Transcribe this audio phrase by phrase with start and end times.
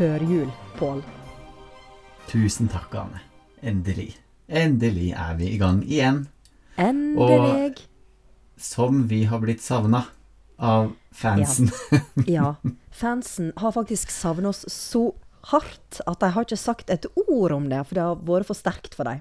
[0.00, 1.02] God førjul, Pål.
[2.30, 3.18] Tusen takk, Ane.
[3.60, 4.14] Endelig.
[4.48, 6.22] Endelig er vi i gang igjen.
[6.80, 7.82] Endelig.
[8.56, 10.06] Som vi har blitt savna
[10.56, 11.68] av fansen.
[12.24, 12.54] Ja.
[13.02, 15.10] Fansen har faktisk savna oss så
[15.52, 18.56] hardt at de har ikke sagt et ord om det, for det har vært for
[18.56, 19.20] sterkt for dem.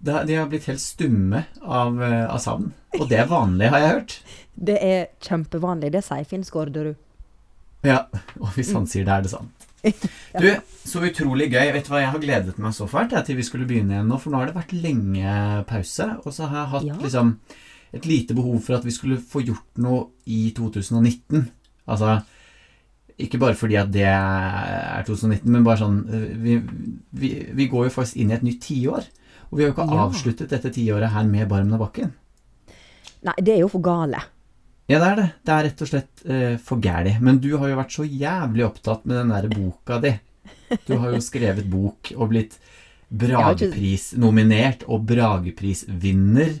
[0.00, 2.72] De har blitt helt stumme av, eh, av savn.
[2.96, 4.16] Og det er vanlig, har jeg hørt.
[4.56, 5.92] Det er kjempevanlig.
[5.92, 6.96] Det sier Finn Skårderud.
[7.84, 8.06] Ja,
[8.40, 9.55] Og hvis han sier det, er det sant.
[10.40, 10.48] Du,
[10.86, 11.72] så utrolig gøy.
[11.72, 14.18] Vet du hva, Jeg har gledet meg så fælt til vi skulle begynne igjen nå,
[14.20, 16.08] for nå har det vært lenge pause.
[16.24, 16.96] Og så har jeg hatt Ja.
[17.02, 17.36] liksom
[17.94, 21.46] et lite behov for at vi skulle få gjort noe i 2019.
[21.88, 22.22] Altså
[23.18, 26.56] ikke bare fordi at det er 2019, men bare sånn øh, Vi,
[27.16, 29.06] vi, vi går jo faktisk inn i et nytt tiår.
[29.50, 30.04] Og vi har jo ikke Ja.
[30.08, 32.12] avsluttet dette tiåret her med Barmen av bakken.
[33.24, 34.20] Nei, det er jo for gale.
[34.86, 35.26] Ja, det er det.
[35.42, 37.16] Det er rett og slett uh, for gæli.
[37.24, 40.14] Men du har jo vært så jævlig opptatt med den der boka di.
[40.86, 42.56] Du har jo skrevet bok og blitt
[43.10, 46.56] Bragepris-nominert og Bragepris-vinner.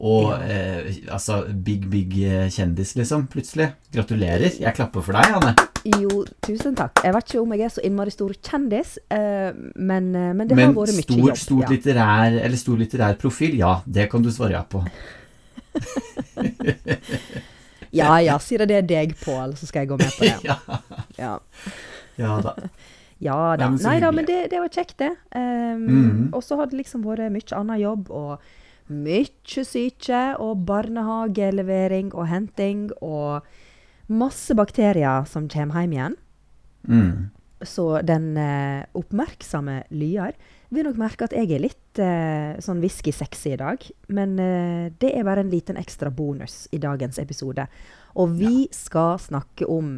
[0.00, 3.66] Og eh, altså big, big eh, kjendis, liksom, plutselig.
[3.92, 4.54] Gratulerer.
[4.62, 5.52] Jeg klapper for deg, Anne.
[6.00, 7.02] Jo, tusen takk.
[7.04, 10.56] Jeg vet ikke om jeg er så innmari stor kjendis, eh, men, eh, men det
[10.56, 11.36] Men har vært mye stor, jobb.
[11.42, 11.68] stor, ja.
[11.74, 14.80] litterær, eller stor litterær profil, ja, det kan du svare ja på.
[17.92, 20.38] ja ja, sier det er deg, Pål, så skal jeg gå med på det.
[20.44, 20.56] ja,
[21.18, 21.34] Ja,
[22.20, 22.54] ja da.
[23.20, 23.68] ja da.
[23.70, 25.12] men Nei da, men det, det var kjekt, det.
[25.34, 26.30] Um, Mhm.
[26.34, 28.40] Og så har det liksom vært mye annen jobb, og
[28.90, 33.42] mye syke, og barnehagelevering og henting, og
[34.08, 36.16] masse bakterier som kommer hjem igjen.
[36.88, 37.30] Mm.
[37.62, 40.32] Så den uh, oppmerksomme lyder
[40.76, 43.82] vil nok merke at jeg er litt eh, sånn whisky-sexy i dag.
[44.14, 47.66] Men eh, det er bare en liten ekstra bonus i dagens episode.
[48.20, 49.96] Og vi skal snakke om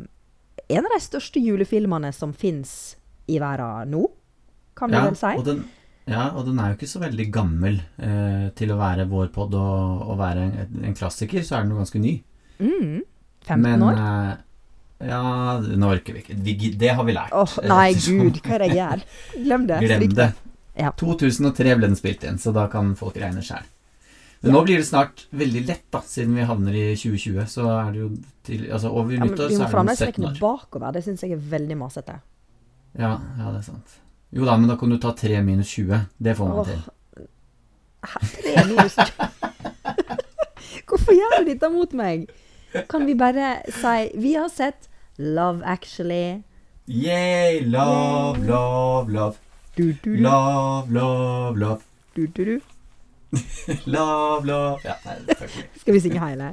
[0.72, 2.96] en av de største julefilmene som fins
[3.28, 4.06] i verden nå,
[4.78, 5.32] kan vi Ja, vel si.
[5.36, 5.58] og den,
[6.08, 9.52] ja, og den er jo ikke så veldig gammel eh, til å være vår pod
[9.58, 12.14] og, og være en, en klassiker, så er den jo ganske ny.
[12.62, 13.02] Mm,
[13.44, 14.00] 15 Men, år?
[14.00, 14.32] eh,
[15.10, 15.20] ja,
[15.60, 16.72] nå orker vi ikke.
[16.78, 17.32] Det har vi lært.
[17.36, 19.04] Åh, nei, gud, hva er det jeg gjør?
[19.44, 19.80] Glem det.
[19.84, 20.30] Glem det.
[20.78, 20.90] Ja.
[20.96, 23.64] 2003 ble den spilt inn, så da kan folk regne sjæl.
[24.42, 24.58] Men Ja.
[24.58, 27.44] nå blir det snart veldig lett, da, siden vi havner i 2020.
[27.46, 28.08] Så er det jo
[28.44, 30.38] til, altså over Ja, nyttår så er det fremdeles 17 regne år.
[30.40, 30.92] bakover.
[30.92, 32.16] Det syns jeg er veldig masete.
[32.98, 33.98] Ja, ja, det er sant.
[34.32, 36.06] Jo da, men da kan du ta 3 minus 20.
[36.20, 36.82] Det får man Åh, til.
[38.02, 39.28] 3 minus 20?
[40.88, 42.26] Hvorfor gjør du dette mot meg?
[42.88, 46.42] Kan vi bare si Vi har sett Love Actually.
[46.88, 48.46] Yay, love, Yay.
[48.48, 49.36] love, love.
[49.76, 51.80] Du, du, du, Love, love, love.
[53.86, 55.16] Love, love Ja, nei.
[55.80, 56.50] Skal vi synge hele?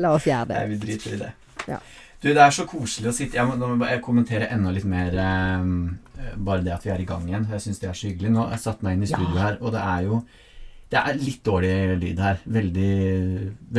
[0.00, 0.68] La oss gjøre Nei, det.
[0.74, 1.30] vi driter i det.
[1.70, 1.78] Ja.
[2.22, 5.16] Du, det er så koselig å sitte Jeg må, må jeg kommentere enda litt mer
[5.18, 5.64] eh,
[6.36, 7.48] Bare det at vi er i gang igjen.
[7.50, 8.30] Jeg syns det er så hyggelig.
[8.34, 9.16] Nå har jeg satt meg inn i Ja.
[9.18, 10.20] studio her, og det er jo
[10.92, 11.72] Det er litt dårlig
[12.04, 12.42] lyd her.
[12.44, 12.92] Veldig,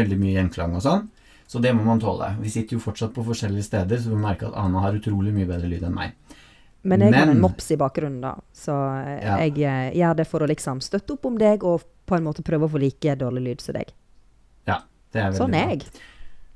[0.01, 1.05] veldig mye gjenklang og sånn.
[1.47, 2.31] Så det må man tåle.
[2.41, 5.45] Vi sitter jo fortsatt på forskjellige steder, så vi merker at Ana har utrolig mye
[5.45, 6.15] bedre lyd enn meg.
[6.83, 8.33] Men jeg har en mops i bakgrunnen, da.
[8.53, 9.37] Så eh, Ja.
[9.45, 12.43] jeg eh, gjør det for å liksom støtte opp om deg, og på en måte
[12.43, 13.93] prøve å få like dårlig lyd som deg.
[14.67, 14.81] Ja,
[15.13, 15.85] det er veldig Sånn er jeg.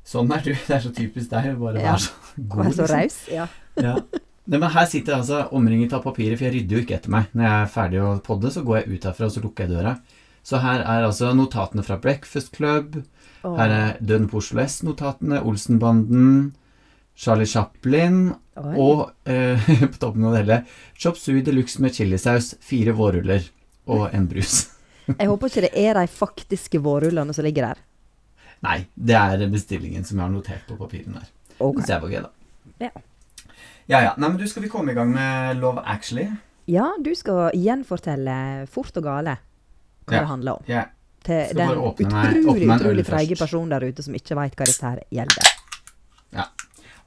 [0.08, 0.52] Sånn er du.
[0.54, 1.52] Det er så typisk deg.
[1.56, 1.94] å Bare Ja.
[1.96, 2.12] være så
[2.52, 2.66] god.
[2.66, 2.96] er så liksom.
[2.98, 3.18] raus.
[3.32, 3.48] Ja.
[3.78, 3.96] Ja.
[4.48, 7.10] Nei, men her sitter jeg altså omringet av papirer, for jeg rydder jo ikke etter
[7.12, 7.26] meg.
[7.36, 9.74] Når jeg er ferdig å podde, så går jeg ut herfra, og så lukker jeg
[9.76, 9.98] døra.
[10.48, 13.02] Så her er altså notatene fra Breakfast Club.
[13.44, 13.58] Oh.
[13.60, 16.54] Her er Døden på Oslo S-notatene, Olsenbanden,
[17.18, 18.20] Charlie Chaplin
[18.60, 18.74] oi.
[18.78, 20.58] og eh, på toppen av det hele
[21.00, 23.48] Chop Sui de luxe med chilisaus, fire vårruller
[23.90, 24.68] og en brus.
[25.18, 27.84] Jeg håper ikke det er de faktiske vårrullene som ligger der.
[28.66, 31.28] Nei, det er bestillingen som jeg har notert på papirene der.
[31.64, 31.78] Ok.
[31.86, 32.32] Så jeg var gøy, da.
[32.82, 32.90] Ja.
[33.88, 34.14] Ja, ja.
[34.18, 36.26] Nei, men du, skal vi komme i gang med Love Actually?
[36.68, 39.38] Ja, du skal gjenfortelle fort og gale
[40.08, 40.20] hva Ja.
[40.26, 40.68] det handler om.
[40.68, 40.84] Ja.
[41.24, 45.54] Til den utrolig, utrolig freige personen der ute som ikke veit hva dette her gjelder.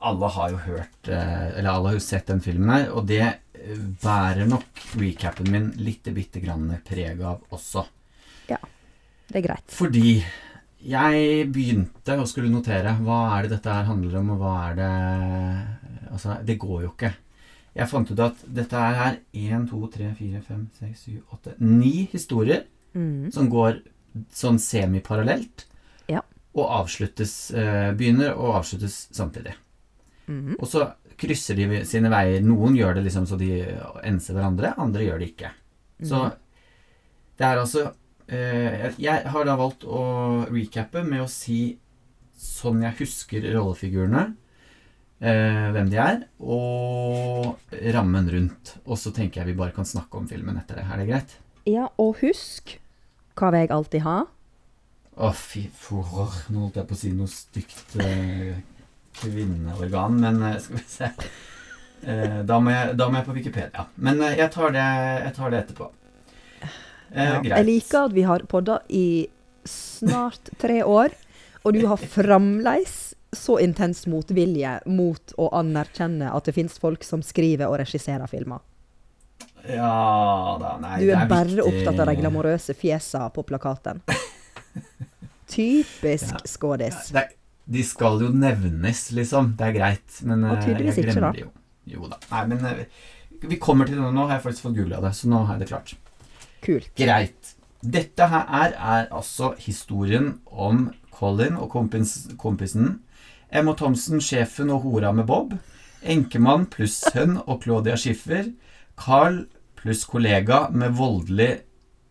[0.00, 3.20] Alle har jo hørt eh, Eller alle har jo sett den filmen her, og det
[3.22, 7.84] eh, bærer nok recapen min litt bitte grann preg av også.
[8.48, 8.56] Ja.
[9.30, 9.66] Det er greit.
[9.76, 10.22] Fordi
[10.80, 14.78] jeg begynte å skulle notere hva er det dette her handler om, og hva er
[14.80, 14.92] det
[16.10, 17.12] Altså, det går jo ikke.
[17.76, 21.52] Jeg fant ut at dette er her 1, 2, 3, 4, 5, 6, 7, 8
[21.60, 23.30] Ni historier Mm.
[23.30, 23.76] som går
[24.34, 25.62] sånn semiparallelt.
[26.10, 26.24] Ja.
[26.58, 29.52] Og avsluttes eh, Begynner og avsluttes samtidig.
[30.30, 30.56] Mhm.
[30.60, 30.84] Og så
[31.20, 32.40] krysser de sine veier.
[32.46, 33.50] Noen gjør det liksom så de
[34.08, 35.50] enser hverandre, andre gjør det ikke.
[36.06, 36.32] Så Mhm.
[37.36, 37.92] det er altså
[38.28, 41.78] eh, Jeg har da valgt å recappe med å si
[42.38, 44.36] sånn jeg husker rollefigurene.
[45.22, 47.58] eh, hvem de er, og
[47.92, 48.78] rammen rundt.
[48.86, 50.84] Og så tenker jeg vi bare kan snakke om filmen etter det.
[50.90, 51.34] Er det greit?
[51.66, 52.78] Ja, og husk
[53.36, 54.22] hva vil jeg alltid ha?
[55.20, 58.56] Å, fy for, Nå holdt jeg på å si noe stygt eh,
[59.18, 61.08] kvinneorgan, men eh, skal vi se
[62.06, 63.86] eh, da, må jeg, da må jeg på Wikipedia.
[63.96, 64.86] Men eh, jeg, tar det,
[65.26, 65.90] jeg tar det etterpå.
[66.62, 66.68] Eh,
[67.10, 67.40] Ja.
[67.42, 67.56] greit.
[67.56, 69.28] Jeg liker at vi har podda i
[69.66, 71.10] snart tre år,
[71.64, 77.20] og du har fremdeles så intens motvilje mot å anerkjenne at det fins folk som
[77.22, 78.62] skriver og regisserer filmer.
[79.68, 81.66] Ja da, nei, Du det er bare viktig.
[81.66, 84.00] opptatt av de glamorøse fjesa på plakaten.
[85.50, 86.38] Typisk Ja.
[86.44, 87.08] skådis.
[87.12, 87.26] Det,
[87.70, 89.52] de skal jo nevnes, liksom.
[89.58, 90.20] Det er greit.
[90.26, 91.32] Men Og eh, tydeligvis ikke, da.
[91.38, 91.50] jo.
[91.90, 92.18] Jo da.
[92.32, 92.84] Nei, men eh,
[93.46, 94.26] vi kommer til denne nå.
[94.26, 95.94] Har jeg faktisk fått googla det, så nå har jeg det klart.
[96.64, 96.90] Kult.
[96.98, 97.54] Greit.
[97.80, 102.98] Dette her er, er altså historien om Colin og kompis, kompisen.
[103.50, 105.54] Emma Thomsen, sjefen og hora med Bob.
[106.02, 108.50] Enkemann pluss sønn og Claudia Schiffer.
[109.00, 109.44] Carl
[109.80, 111.62] pluss kollega med voldelig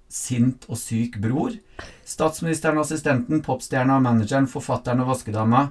[0.09, 1.53] sint og syk bror.
[2.05, 5.67] Statsministeren, assistenten, popstjerna, manageren, forfatteren og vaskedama.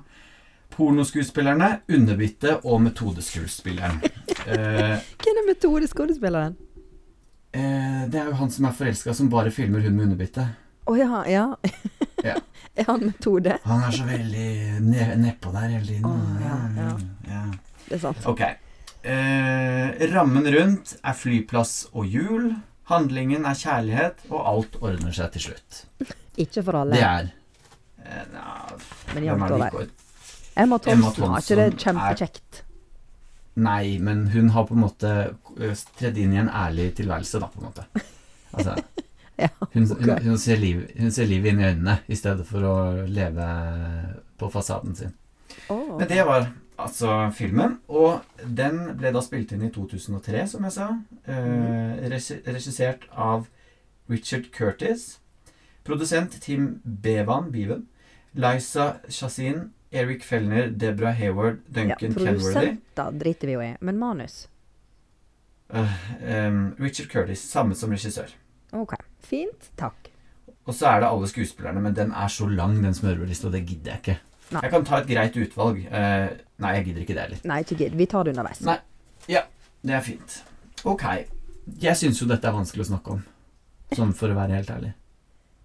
[0.74, 4.00] Pornoskuespillerne, underbitte og metodeskuespilleren.
[4.46, 6.56] Eh, Hvem er metodeskuespilleren?
[7.52, 10.44] eh, det er jo han som er forelska, som bare filmer hun med underbitte.
[10.88, 11.46] Å ja, ja.
[12.24, 12.34] Ja.
[12.78, 13.58] er han metode?
[13.62, 14.48] Han er så veldig
[14.82, 16.06] ne nedpå der hele tiden.
[16.08, 16.88] Oh, ja, ja.
[17.30, 17.42] ja.
[17.84, 18.24] Det er sant.
[18.26, 18.42] Ok.
[19.06, 22.48] Eh, rammen rundt er flyplass og jul.
[22.88, 25.82] Handlingen er kjærlighet, og alt ordner seg til slutt.
[26.44, 27.28] Ikke for alle, Det er
[28.04, 28.44] eh, na,
[29.12, 29.88] men hvem jevnt er det ikke-
[30.58, 32.62] Emma Emma Thompson, har ikke det er- kjempekjekt?
[33.58, 35.10] Nei, men hun har på en måte
[35.60, 37.84] eh, tredd inn i en ærlig tilværelse, da, på en måte.
[38.54, 38.76] Altså,
[39.38, 42.64] Ja, hun, hun, hun, ser liv, hun ser livet inn i øynene i stedet for
[42.66, 42.72] å
[43.06, 43.44] leve
[44.38, 45.12] på fasaden sin.
[45.70, 45.92] Oh.
[46.00, 50.76] Men det var altså filmen, og den ble da spilt inn i 2003, som jeg
[50.76, 50.88] sa.
[51.26, 52.04] Eh,
[52.46, 53.48] regissert av
[54.08, 55.18] Richard Curtis.
[55.84, 57.86] Produsent Tim Bevan, Beaven.
[58.38, 62.34] Liza Shazin, Eric Fellner, Deborah Hayward, ja, Duncan Kenworthy.
[62.34, 64.48] Produsenter driter vi jo i, men manus?
[65.72, 68.30] Eh, em, Richard Curtis, samme som regissør.
[68.76, 68.94] Ok,
[69.24, 69.70] fint.
[69.80, 70.10] Takk.
[70.68, 73.64] Og så er det alle skuespillerne, men den er så lang, den smørbrødlista, og det
[73.66, 74.18] gidder jeg ikke.
[74.50, 74.62] Nei.
[74.64, 75.82] Jeg kan ta et greit utvalg.
[75.92, 76.28] Uh,
[76.64, 77.40] nei, jeg gidder ikke det heller.
[77.50, 77.96] Nei, ikke gidd.
[78.00, 78.60] Vi tar det underveis.
[78.64, 78.78] Nei.
[79.28, 79.42] Ja,
[79.84, 80.38] Det er fint.
[80.88, 81.04] Ok.
[81.82, 83.22] Jeg syns jo dette er vanskelig å snakke om.
[83.96, 84.94] Sånn for å være helt ærlig.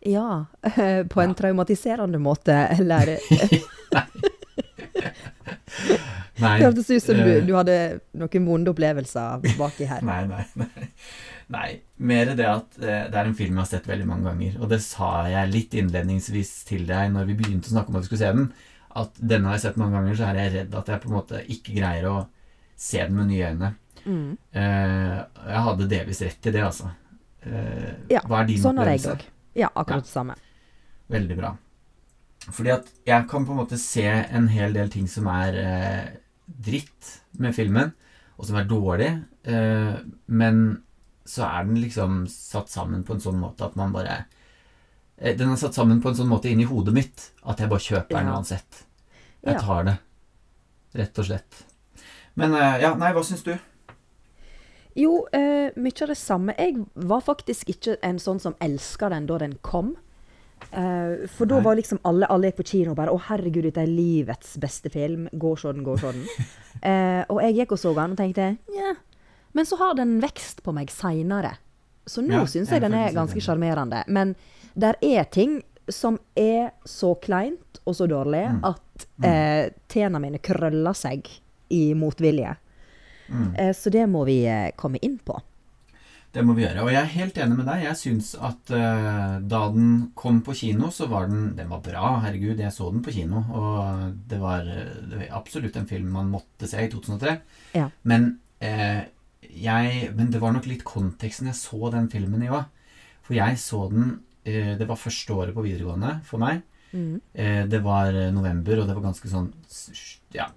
[0.03, 1.35] Ja, på en Ja.
[1.39, 3.13] traumatiserende måte, eller
[6.43, 6.57] Nei.
[6.59, 7.75] Det hørtes ut som du, eh, du hadde
[8.19, 10.01] noen vonde opplevelser baki her.
[10.09, 10.87] Nei, nei, nei.
[11.53, 11.69] Nei.
[12.03, 14.57] Mer det at det er en film jeg har sett veldig mange ganger.
[14.63, 18.05] Og det sa jeg litt innledningsvis til deg når vi begynte å snakke om at
[18.05, 18.49] vi skulle se den.
[18.95, 21.15] At denne har jeg sett mange ganger, så er jeg redd at jeg på en
[21.17, 22.17] måte ikke greier å
[22.77, 23.71] se den med nye øyne.
[24.05, 24.37] Mm.
[24.53, 25.17] Eh,
[25.49, 26.91] jeg hadde delvis rett i det, altså.
[27.41, 29.15] Eh, Ja, hva er din Sånn har jeg opplevelse?
[29.17, 29.57] òg.
[29.63, 30.35] Ja, akkurat det samme.
[31.13, 31.53] Veldig bra.
[32.51, 36.07] Fordi at jeg kan på en måte se en hel del ting som er eh,
[36.45, 37.93] dritt med filmen,
[38.37, 39.11] og som er dårlig,
[39.47, 40.83] eh, men
[41.25, 44.25] så er den liksom satt sammen på en sånn måte at man bare
[45.17, 47.79] eh, Den er satt sammen på en sånn måte inni hodet mitt at jeg bare
[47.79, 48.33] kjøper den Ja.
[48.35, 48.81] uansett.
[49.43, 49.97] Jeg tar det.
[50.93, 51.63] Rett og slett.
[52.39, 53.53] Men eh, ja, nei, hva syns du?
[54.97, 56.53] Jo, eh, mye av det samme.
[56.57, 59.95] Jeg var faktisk ikke en sånn som elska den da den kom.
[60.71, 63.81] Eh, for da var liksom alle, alle gikk på kino og bare 'Å, herregud, dette
[63.83, 65.27] er livets beste film'.
[65.33, 66.27] Gå se den, gå se den.
[66.89, 68.95] eh, og jeg gikk og så den og tenkte Nja.
[69.53, 71.57] Men så har den vekst på meg seinere.
[72.09, 74.03] Så nå Ja, syns jeg jeg den er ganske sjarmerende.
[74.07, 74.35] Men
[74.75, 78.59] der er ting som er så kleint og så dårlig Mm.
[78.63, 81.27] at eh, tærne mine krøller seg
[81.69, 82.55] i motvilje.
[83.29, 83.55] Mm.
[83.55, 85.39] Eh, så det må vi eh, komme inn på.
[86.33, 86.81] Det må vi gjøre.
[86.81, 87.83] Og jeg er helt enig med deg.
[87.85, 92.19] Jeg syns at eh, da den kom på kino, så var den Den var bra.
[92.23, 93.43] Herregud, jeg så den på kino.
[93.53, 97.35] Og det var, det var absolutt en film man måtte se i 2003.
[97.77, 97.89] Ja.
[98.03, 99.03] Men, eh,
[99.45, 102.65] jeg, men det var nok litt konteksten jeg så den filmen i òg.
[103.23, 106.63] For jeg så den eh, Det var første året på videregående for meg.
[106.93, 107.21] Mm.
[107.33, 109.47] Eh, det var eh, november, og det var ganske sånn
[110.33, 110.47] ja,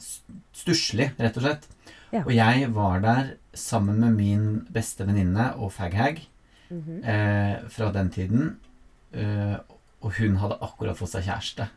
[0.56, 1.66] stusslig, rett og slett.
[2.12, 2.22] Ja.
[2.24, 6.22] Og jeg var der sammen med min beste venninne og faghag
[6.70, 7.04] Mhm.
[7.06, 8.56] eh, fra den tiden.
[9.14, 9.56] Eh,
[10.02, 11.68] og hun hadde akkurat fått seg kjæreste.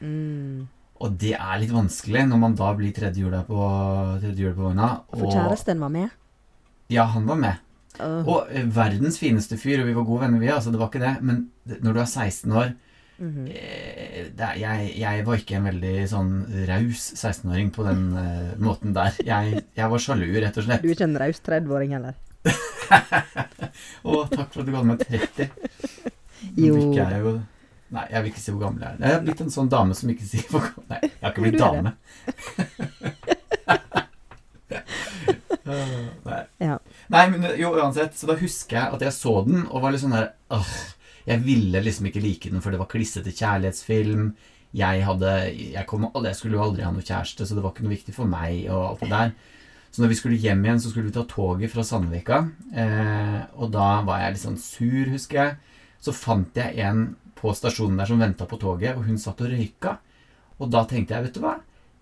[0.00, 0.66] Mm.
[1.00, 3.58] Og det er litt vanskelig når man da blir tredje jula på,
[4.20, 4.88] tredje jula på vogna.
[5.12, 6.10] For kjæresten var med.
[6.88, 7.56] ja, han var med.
[8.00, 8.24] Uh.
[8.26, 11.00] Og eh, verdens fineste fyr, og vi var gode venner, vi, altså det var ikke
[11.04, 11.22] det.
[11.22, 11.50] Men
[11.82, 12.72] når du er 16 år,
[13.20, 16.32] Er- jeg, jeg var ikke en veldig sånn
[16.70, 19.12] raus 16-åring på den uh, måten der.
[19.26, 20.82] Jeg, jeg var sjalu, rett og slett.
[20.84, 22.14] Du er ikke en raus 30-åring heller?
[24.08, 25.50] Å, takk for at du kaller meg 30.
[26.56, 26.74] Jo.
[26.96, 27.34] jeg jo
[27.90, 29.00] Nei, jeg vil ikke si hvor gammel jeg er.
[29.02, 31.42] Jeg har blitt en sånn dame som ikke sier hvor gammel Nei, jeg har ikke
[31.42, 31.90] blitt er dame.
[35.70, 36.38] Nei.
[36.62, 36.76] Ja.
[37.10, 38.14] Nei, men jo, uansett.
[38.18, 40.70] Så da husker jeg at jeg så den og var litt sånn der Åh,
[41.30, 44.32] jeg ville liksom ikke like den, for det var klissete kjærlighetsfilm.
[44.76, 47.86] Jeg hadde jeg, kom, jeg skulle jo aldri ha noe kjæreste, så det var ikke
[47.86, 48.66] noe viktig for meg.
[48.70, 49.32] og alt det der.
[49.90, 52.44] Så når vi skulle hjem igjen, så skulle vi ta toget fra Sandvika.
[52.70, 55.80] Eh, og da var jeg litt sånn sur, husker jeg.
[56.00, 57.08] Så fant jeg en
[57.40, 59.96] på stasjonen der som venta på toget, og hun satt og røyka.
[60.60, 61.56] Og da tenkte jeg, vet du hva?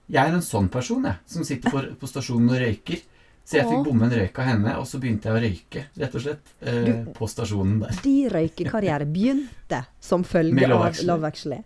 [0.09, 3.05] Jeg er en sånn person, jeg, som sitter på, på stasjonen og røyker.
[3.49, 6.15] Så jeg fikk bomme en røyk av henne, og så begynte jeg å røyke, rett
[6.19, 6.51] og slett.
[6.61, 7.95] Eh, Du- på stasjonen der.
[8.05, 10.99] Din røykekarriere begynte som følge av.
[11.09, 11.63] Love Actually.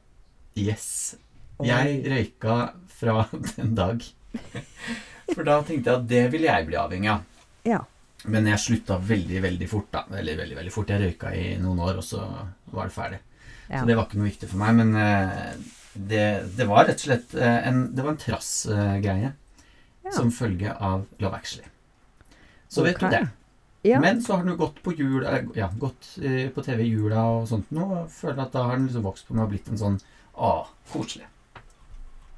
[0.55, 1.17] Yes.
[1.63, 3.25] Jeg røyka fra
[3.57, 4.05] den dag.
[5.35, 7.27] For da tenkte jeg at det ville jeg bli avhengig av.
[7.67, 7.81] Ja.
[8.31, 10.05] Men jeg slutta veldig, veldig fort, da.
[10.11, 10.91] Veldig, veldig, veldig fort.
[10.95, 12.23] Jeg røyka i noen år, og så
[12.71, 13.19] var det ferdig.
[13.69, 13.81] ja.
[13.81, 14.75] Så det var ikke noe viktig for meg.
[14.79, 15.53] Men eh,
[15.99, 16.25] det,
[16.57, 19.33] det var rett og slett eh, en, det var en trassgreie
[20.05, 20.11] Ja.
[20.15, 21.67] som følge av Love Actually.
[22.73, 23.27] Så vet du det.
[23.85, 24.01] ja.
[24.01, 25.27] Men så har den jo gått på jul,
[25.59, 27.85] ja, gått eh, på TV i jula og sånt nå.
[27.99, 30.01] Og føler at da har den liksom vokst på meg og blitt en sånn
[30.41, 31.29] ah, koselig.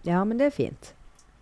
[0.05, 0.93] ja, men det er fint.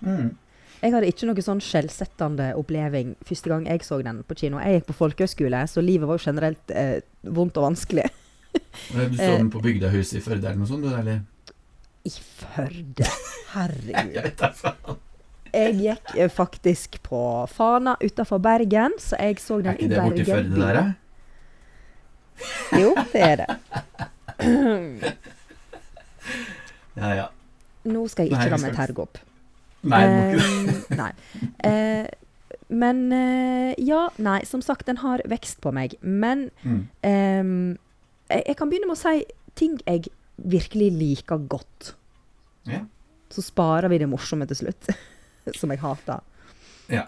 [0.04, 0.34] Mm.
[0.82, 4.58] Jeg hadde ikke noe sånn skjellsettende oppleving første gang jeg så den på kino.
[4.58, 8.08] Jeg gikk på folkehøyskole, så livet var jo generelt eh, vondt og vanskelig.
[8.52, 9.38] Du så Eh.
[9.38, 10.82] den på Bygdehuset i Førde eller noe sånt?
[10.84, 11.22] du, Eller?
[12.04, 13.06] I Førde.
[13.54, 14.12] Herregud.
[14.18, 14.98] Jeg vet da faen.
[15.52, 17.20] Jeg gikk eh, faktisk på
[17.52, 20.12] Fana utafor Bergen, så jeg så den i Bergen.
[20.12, 20.32] Er ikke det borti.
[20.32, 20.84] Førde der, da?
[22.80, 23.50] Jo, det er det.
[26.94, 27.26] Ja, ja.
[27.88, 29.18] Nå skal jeg ikke la meg terge opp.
[29.90, 30.02] Nei.
[30.06, 30.34] Eh,
[30.94, 31.08] nei.
[31.66, 32.06] Eh,
[32.72, 35.96] men eh, ja, nei, som sagt, den har vekst på meg.
[36.02, 36.84] Men Mm.
[38.30, 39.24] jeg, jeg kan begynne med å si
[39.58, 40.06] ting jeg
[40.36, 41.94] virkelig liker godt.
[42.70, 42.84] Ja.
[43.32, 44.92] Så sparer vi det morsomme til slutt,
[45.56, 46.20] som jeg hater.
[46.92, 47.06] ja.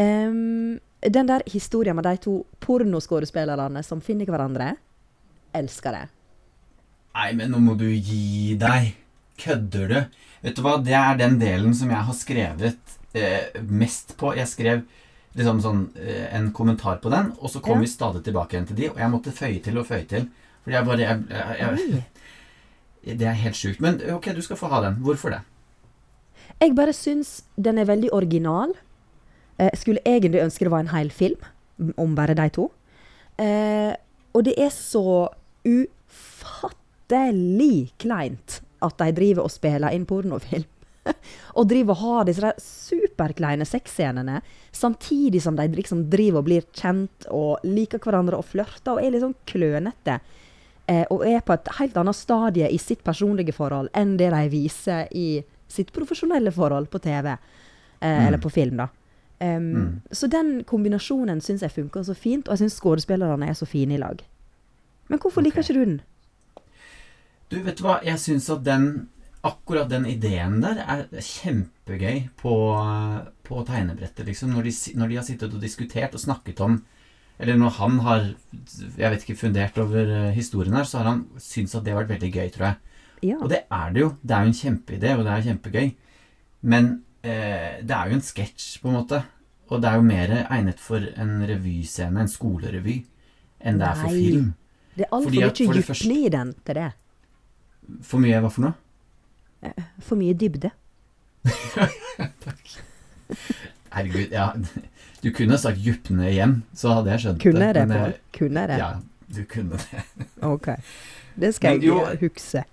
[0.00, 4.70] Um, den der historien med de to pornoskuespillerne som finner hverandre,
[5.52, 6.02] elsker det.
[7.12, 8.94] Nei, men nå må du gi deg.
[9.42, 9.98] Kødder du?
[10.44, 14.32] Vet du hva, det er den delen som jeg har skrevet eh, mest på.
[14.38, 14.84] Jeg skrev
[15.36, 17.84] liksom sånn eh, en kommentar på den, og så kom Ja.
[17.84, 20.28] vi stadig tilbake igjen til de, og jeg måtte føye til og føye til.
[20.64, 22.04] Fordi jeg bare jeg, jeg, jeg.
[23.18, 23.80] Det er helt sjukt.
[23.82, 25.00] Men ok, du skal få ha den.
[25.02, 25.42] Hvorfor det?
[26.62, 28.70] Jeg bare syns den er veldig original.
[29.58, 31.40] Eh, skulle egentlig ønske det var en hel film
[31.98, 32.68] om bare de to.
[33.42, 33.90] Eh,
[34.32, 35.26] og det er så
[35.66, 36.30] ufattelig
[37.98, 40.68] kleint at de driver og spiller inn pornofilm.
[41.58, 44.38] og driver og har disse superkleine sexscenene,
[44.70, 49.10] samtidig som de liksom driver og blir kjent og liker hverandre og flørter og er
[49.10, 50.20] litt sånn klønete.
[50.86, 54.46] Eh, og er på et helt annet stadie i sitt personlige forhold enn det de
[54.54, 55.42] viser i
[55.72, 57.32] sitt profesjonelle forhold på TV.
[57.32, 57.38] Eh,
[58.02, 58.26] Mm.
[58.26, 58.88] Eller på film, da.
[59.40, 60.00] Um, Mm.
[60.10, 63.94] Så den kombinasjonen syns jeg funker så fint, og jeg syns skuespillerne er så fine
[63.94, 64.22] i lag.
[65.08, 66.00] Men hvorfor liker ikke du den?
[67.50, 67.98] Du, vet du hva?
[68.04, 69.08] Jeg syns at den
[69.42, 72.52] Akkurat den ideen der er kjempegøy på,
[73.42, 74.52] på tegnebrettet, liksom.
[74.54, 76.76] Når de, når de har sittet og diskutert og snakket om
[77.40, 78.20] Eller når han har
[78.96, 82.04] jeg vet ikke, fundert over eh, historien her, så har han syntes at det har
[82.04, 82.76] vært veldig gøy, tror jeg.
[83.22, 83.36] Ja.
[83.40, 84.08] Og det er det jo.
[84.22, 85.92] Det er jo en kjempeidé, og det er kjempegøy.
[86.62, 86.88] Men
[87.22, 89.22] eh, det er jo en sketsj, på en måte.
[89.70, 92.98] Og det er jo mer egnet for en revyscene, en skolerevy,
[93.62, 94.24] enn det er for Nei.
[94.26, 94.50] film.
[94.96, 96.88] Det er altfor for mye det dybde i den til det.
[98.04, 99.76] For mye hva for noe?
[100.02, 100.70] For mye dybde.
[102.42, 102.74] Takk.
[103.92, 104.50] Herregud, ja.
[105.22, 108.14] Du kunne sagt Djupne igjen, så hadde jeg skjønt Kunne det, men Pål?
[108.38, 108.78] Kunne det?
[108.80, 108.90] Ja,
[109.36, 110.04] du kunne det.
[110.48, 110.68] Ok.
[111.38, 112.64] Det skal Men jeg jo- eh, hukse.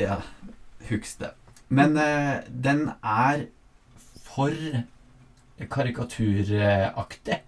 [0.00, 0.20] Ja,
[0.88, 1.32] husk det.
[1.72, 3.46] Men eh, den er
[4.24, 4.52] for
[5.70, 7.40] karikaturaktig.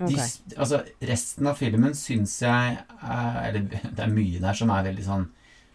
[0.00, 0.16] Okay.
[0.16, 4.86] De, altså, resten av filmen syns jeg er, Eller det er mye der som er
[4.86, 5.26] veldig sånn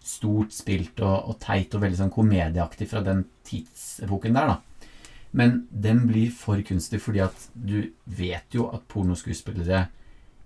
[0.05, 4.91] stort spilt og, og teit og veldig sånn komedieaktig fra den tidsepoken der, da.
[5.35, 9.81] Men den blir for kunstig fordi at du vet jo at pornoskuespillere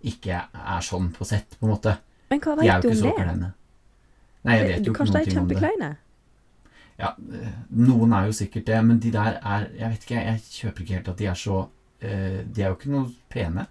[0.09, 1.95] ikke er sånn på sett, på en måte.
[2.31, 3.15] Men hva vet du om det?
[3.19, 3.51] kleine.
[4.47, 5.57] Nei, jeg vet jo ikke Kanskje de noen er ting om det.
[5.57, 5.89] kjempekleine?
[6.99, 7.09] Ja,
[7.41, 10.81] eh, noen er jo sikkert det, men de der er Jeg vet ikke, jeg kjøper
[10.85, 11.59] ikke helt at de er så
[12.01, 13.67] eh, De er jo ikke noe pene.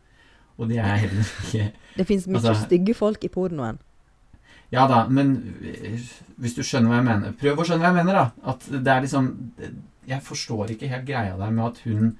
[0.58, 3.78] Og de er heller ikke Det fins mye Altså- stygge folk i pornoen.
[4.72, 5.98] Ja da, men eh,
[6.36, 8.52] hvis du skjønner hva jeg mener Prøv å skjønne hva jeg mener, da.
[8.52, 9.30] At det er liksom
[10.08, 12.16] Jeg forstår ikke helt greia der med at hun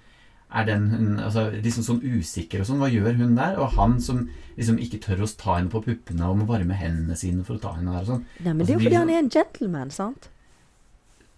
[0.51, 2.79] er den hun altså, liksom sånn usikker og sånn.
[2.81, 3.59] Hva gjør hun der?
[3.61, 4.23] Og han som
[4.57, 7.63] liksom ikke tør å ta henne på puppene og må varme hendene sine for å
[7.63, 8.25] ta henne der og sånn.
[8.45, 10.31] Nei, men det er jo fordi han er en gentleman, sant?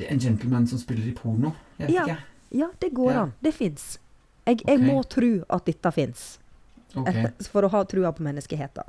[0.01, 1.53] En gentleman som spiller i porno.
[1.79, 2.05] Jeg vet Ja.
[2.07, 2.19] ikke.
[2.53, 3.23] Ja, det går Ja.
[3.23, 3.33] an.
[3.43, 3.99] Det fins.
[4.47, 4.87] Jeg, jeg okay.
[4.87, 6.39] må tro at dette fins.
[6.97, 7.27] Okay.
[7.51, 8.83] For å ha trua på menneskeheten.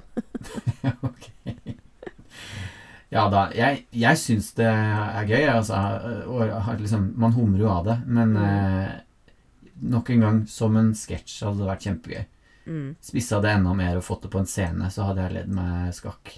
[1.10, 1.28] ok.
[3.12, 3.50] Ja da.
[3.54, 5.76] Jeg, jeg syns det er gøy, altså.
[6.32, 7.98] Og liksom, man humrer jo av det.
[8.08, 9.02] Men Mm.
[9.82, 12.26] Nok en gang, som en sketsj hadde det vært kjempegøy.
[12.68, 12.96] Mm.
[13.02, 15.94] Spissa det enda mer og fått det på en scene, så hadde jeg ledd meg
[15.98, 16.36] skakk.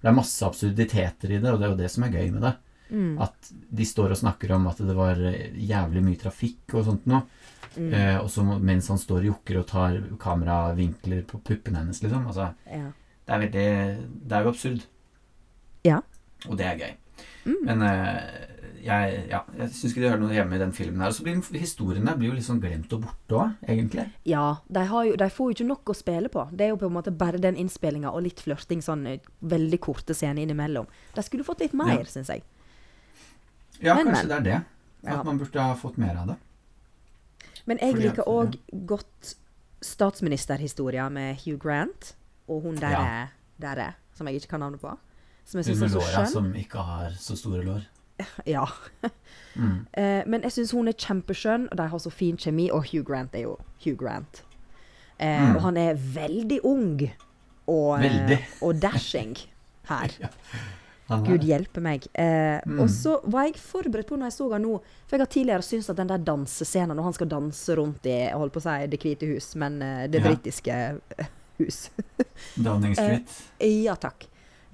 [0.00, 2.42] Det er masse absurditeter i det, og det er jo det som er gøy med
[2.46, 2.54] det.
[2.90, 3.16] Mm.
[3.24, 7.24] At de står og snakker om at det var jævlig mye trafikk og sånt noe.
[7.76, 7.88] Mm.
[7.92, 12.28] Eh, og så mens han står og jokker og tar kameravinkler på puppene hennes, liksom.
[12.30, 12.92] Altså, Ja.
[13.26, 14.84] det er veldig Det er jo absurd.
[15.84, 16.00] Ja.
[16.48, 16.94] Og det er gøy.
[17.46, 17.64] Mm.
[17.64, 18.46] Men eh,
[18.86, 21.08] jeg, ja, jeg syns ikke det hører noe hjemme i den filmen her.
[21.12, 24.04] Og så blir historiene blir jo litt sånn glemt og borte òg, egentlig.
[24.24, 26.44] Ja, de, har jo, de får jo ikke nok å spille på.
[26.52, 29.80] Det er jo på en måte bare den innspillinga og litt flørting, sånn eh, veldig
[29.80, 30.86] korte scener innimellom.
[31.14, 32.04] De skulle fått litt mer, Ja.
[32.04, 32.42] syns jeg.
[33.80, 34.28] Ja, Men, kanskje men.
[34.28, 34.64] det er det.
[35.06, 35.22] At Ja.
[35.22, 36.36] man burde ha fått mer av det.
[37.66, 38.78] Men jeg Fordi liker òg ja.
[38.86, 39.34] godt
[39.82, 42.14] statsministerhistoria med Hugh Grant
[42.48, 43.02] og hun der, Ja.
[43.04, 43.28] er-
[43.60, 44.96] der er, som jeg ikke kan navnet på.
[45.44, 47.82] Som jeg Hun syns med er så låra som ikke har så store lår.
[48.46, 48.64] Ja.
[49.56, 49.86] Mm.
[49.92, 52.68] Eh, men jeg syns hun er kjempeskjønn, og de har så fin kjemi.
[52.72, 54.42] Og Hugh Grant er jo Hugh Grant.
[55.18, 55.56] Eh, Mm.
[55.56, 57.00] Og han er veldig ung
[57.66, 58.38] og, eh, Veldig.
[58.62, 59.36] og dashing
[59.88, 60.10] her.
[61.08, 62.02] Er Gud hjelpe meg.
[62.18, 62.80] Eh, Mm.
[62.82, 65.62] Og så var jeg forberedt på når jeg så han nå For jeg har tidligere
[65.62, 68.64] syntes at den der dansescenen når han skal danse rundt i jeg holdt på å
[68.66, 70.26] si Det hvite hus, men eh, det Ja.
[70.26, 70.72] britiske
[71.18, 71.26] eh,
[71.60, 71.90] hus.
[72.58, 73.30] Downing Street.
[73.86, 74.26] ja takk.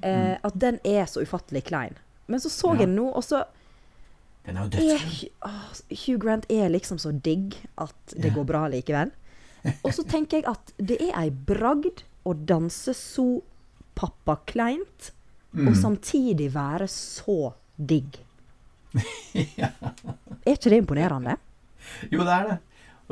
[0.03, 0.39] Eh, Mm.
[0.43, 1.95] At den er så ufattelig klein.
[2.31, 3.43] Men så så jeg den nå, og så
[4.47, 5.31] Den er jo dødsfin.
[6.05, 9.11] Hugh Grant er liksom så digg at det går bra likevel.
[9.87, 13.41] Og så tenker jeg at det er ei bragd å danse så
[13.99, 15.13] pappakleint,
[15.53, 15.67] Mm.
[15.69, 18.15] og samtidig være så digg.
[19.61, 19.69] ja.
[20.47, 21.35] Er ikke det imponerende?
[22.09, 22.57] Jo, det er det.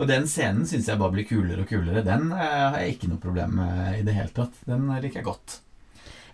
[0.01, 2.01] Og den scenen syns jeg bare blir kulere og kulere.
[2.07, 2.38] Den eh,
[2.73, 4.57] har jeg ikke noe problem med i det hele tatt.
[4.64, 5.59] Den eh, liker jeg godt.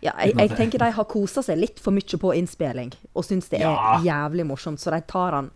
[0.03, 3.49] Ja, jeg, jeg tenker de har kosa seg litt for mye på innspilling, og syns
[3.49, 5.51] det er jævlig morsomt, så de tar han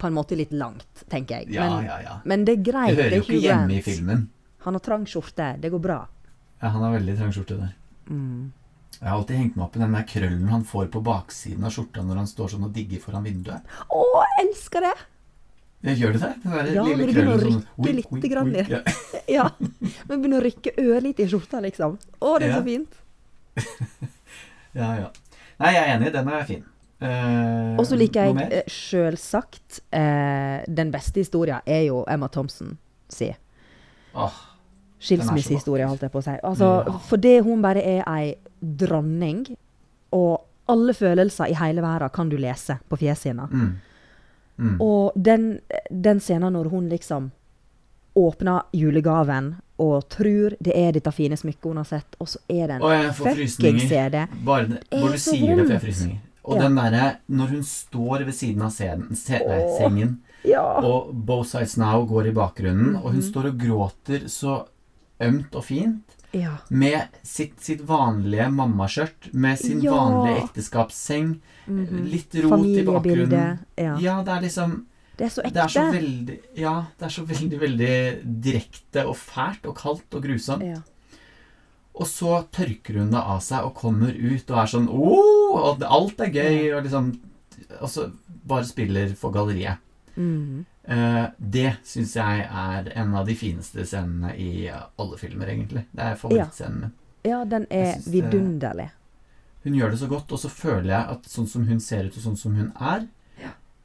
[0.00, 1.48] på en måte litt langt, tenker jeg.
[1.58, 2.14] Men, ja, ja.
[2.24, 2.96] men det er Det greit.
[2.96, 4.28] hører jo ikke hjemme i filmen.
[4.64, 5.56] Han har trang skjorte.
[5.60, 5.98] Det går bra.
[6.62, 7.74] Ja, han har veldig trang skjorte der.
[8.08, 8.52] Mm.
[9.00, 11.72] Jeg har alltid hengt meg opp i den der krøllen han får på baksiden av
[11.72, 13.62] skjorta når han står sånn og digger foran vinduet.
[13.88, 14.94] Å, jeg elsker det!
[15.80, 16.32] Ja, Gjør det det?
[16.42, 18.80] Den der Ja, lille det begynner å krøllen sånn, rykke oi, lite oi, i- Ja.
[19.36, 19.44] Ja.
[20.08, 21.96] Men begynner å rykke ørlite i skjorta, liksom.
[22.20, 22.58] Å, det er Ja.
[22.60, 22.98] så fint.
[24.80, 25.08] ja, ja.
[25.60, 26.12] Nei, jeg er enig.
[26.14, 26.62] Den er fin.
[27.00, 32.28] Eh, Og så liker jeg sjølsagt eh, selvsagt eh, Den beste historia er jo Emma
[32.28, 32.74] Thompson
[33.08, 33.30] si.
[34.12, 34.34] Oh,
[35.00, 36.34] Skilsmissehistorie, holdt jeg på å si.
[36.44, 36.98] Altså, Ja.
[37.08, 39.46] Fordi hun bare er ei dronning,
[40.12, 43.50] og alle følelser i hele verden kan du lese på fjeset hennes.
[43.50, 43.78] mm.
[44.60, 44.74] Mm.
[44.84, 45.58] Og den,
[45.88, 47.30] den scenen når hun liksom
[48.14, 52.66] åpner julegaven og tror det er dette fine smykket hun har sett, og så er
[52.68, 53.88] det en Å, jeg får fuckings frysninger.
[53.88, 54.26] CD.
[54.44, 55.84] Bare, det- bare du så sier det, får jeg vondt.
[55.86, 56.18] frysninger.
[56.44, 56.60] Og Ja.
[56.62, 60.62] den derre når hun står ved siden av scenen, se, nei, sengen, Ja.
[60.80, 63.32] og Both Sides Now går i bakgrunnen, og hun mm.
[63.32, 64.66] står og gråter så
[65.20, 66.56] ømt og fint, ja.
[66.70, 72.04] med sitt, sitt vanlige mammaskjørt, med sin vanlige ekteskapsseng, Mhm.
[72.10, 73.58] litt rot i bakgrunnen.
[73.76, 73.96] Ja.
[73.98, 74.86] Ja, det er liksom
[75.20, 75.52] Det er så ekte.
[75.52, 77.96] Det er så veldig Ja, det er så veldig, veldig
[78.46, 80.64] direkte og fælt og kaldt og grusomt.
[80.64, 80.80] ja.
[82.00, 85.58] Og så tørker hun det av seg og kommer ut og er sånn oh!
[85.58, 87.10] og alt er gøy, og liksom
[87.82, 88.06] Og så
[88.48, 89.82] bare spiller for galleriet.
[90.16, 90.64] Mm.
[90.88, 95.84] Uh, det syns jeg er en av de fineste scenene i alle filmer, egentlig.
[95.92, 96.96] Det er favorittscenen min.
[97.28, 98.88] ja, den er vidunderlig.
[98.88, 99.68] det-.
[99.68, 102.16] Hun gjør det så godt, og så føler jeg at sånn som hun ser ut,
[102.16, 103.06] og sånn som hun er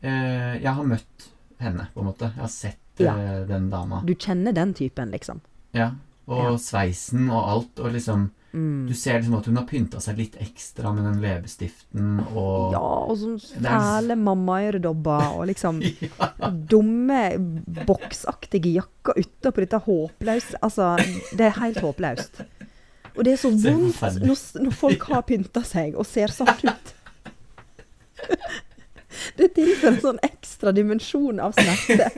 [0.05, 2.31] Jeg har møtt henne, på en måte.
[2.35, 3.15] Jeg har sett Ja.
[3.17, 4.01] eh, den dama.
[4.05, 5.41] Du kjenner den typen, liksom.
[5.73, 5.91] Ja.
[6.27, 6.57] Og Ja.
[6.57, 8.87] sveisen og alt, og liksom Mm.
[8.87, 12.79] Du ser liksom at hun har pynta seg litt ekstra med den leppestiften og Ja,
[12.79, 15.81] og sånn fæle mammaøredobber og liksom
[16.39, 16.49] Ja.
[16.49, 17.35] dumme
[17.85, 20.95] boksaktige jakker utapå dette håpløse Altså,
[21.35, 22.45] det er helt håpløst.
[23.17, 26.93] Og det er så vondt når, når folk har pynta seg og ser sånn ut.
[29.37, 32.09] Det tilfører en sånn ekstra dimensjon av smerte.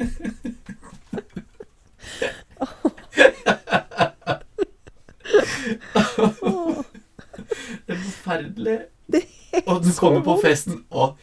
[7.87, 8.77] Det er forferdelig.
[9.11, 9.21] Det
[9.55, 11.15] er Og du kommer på festen, og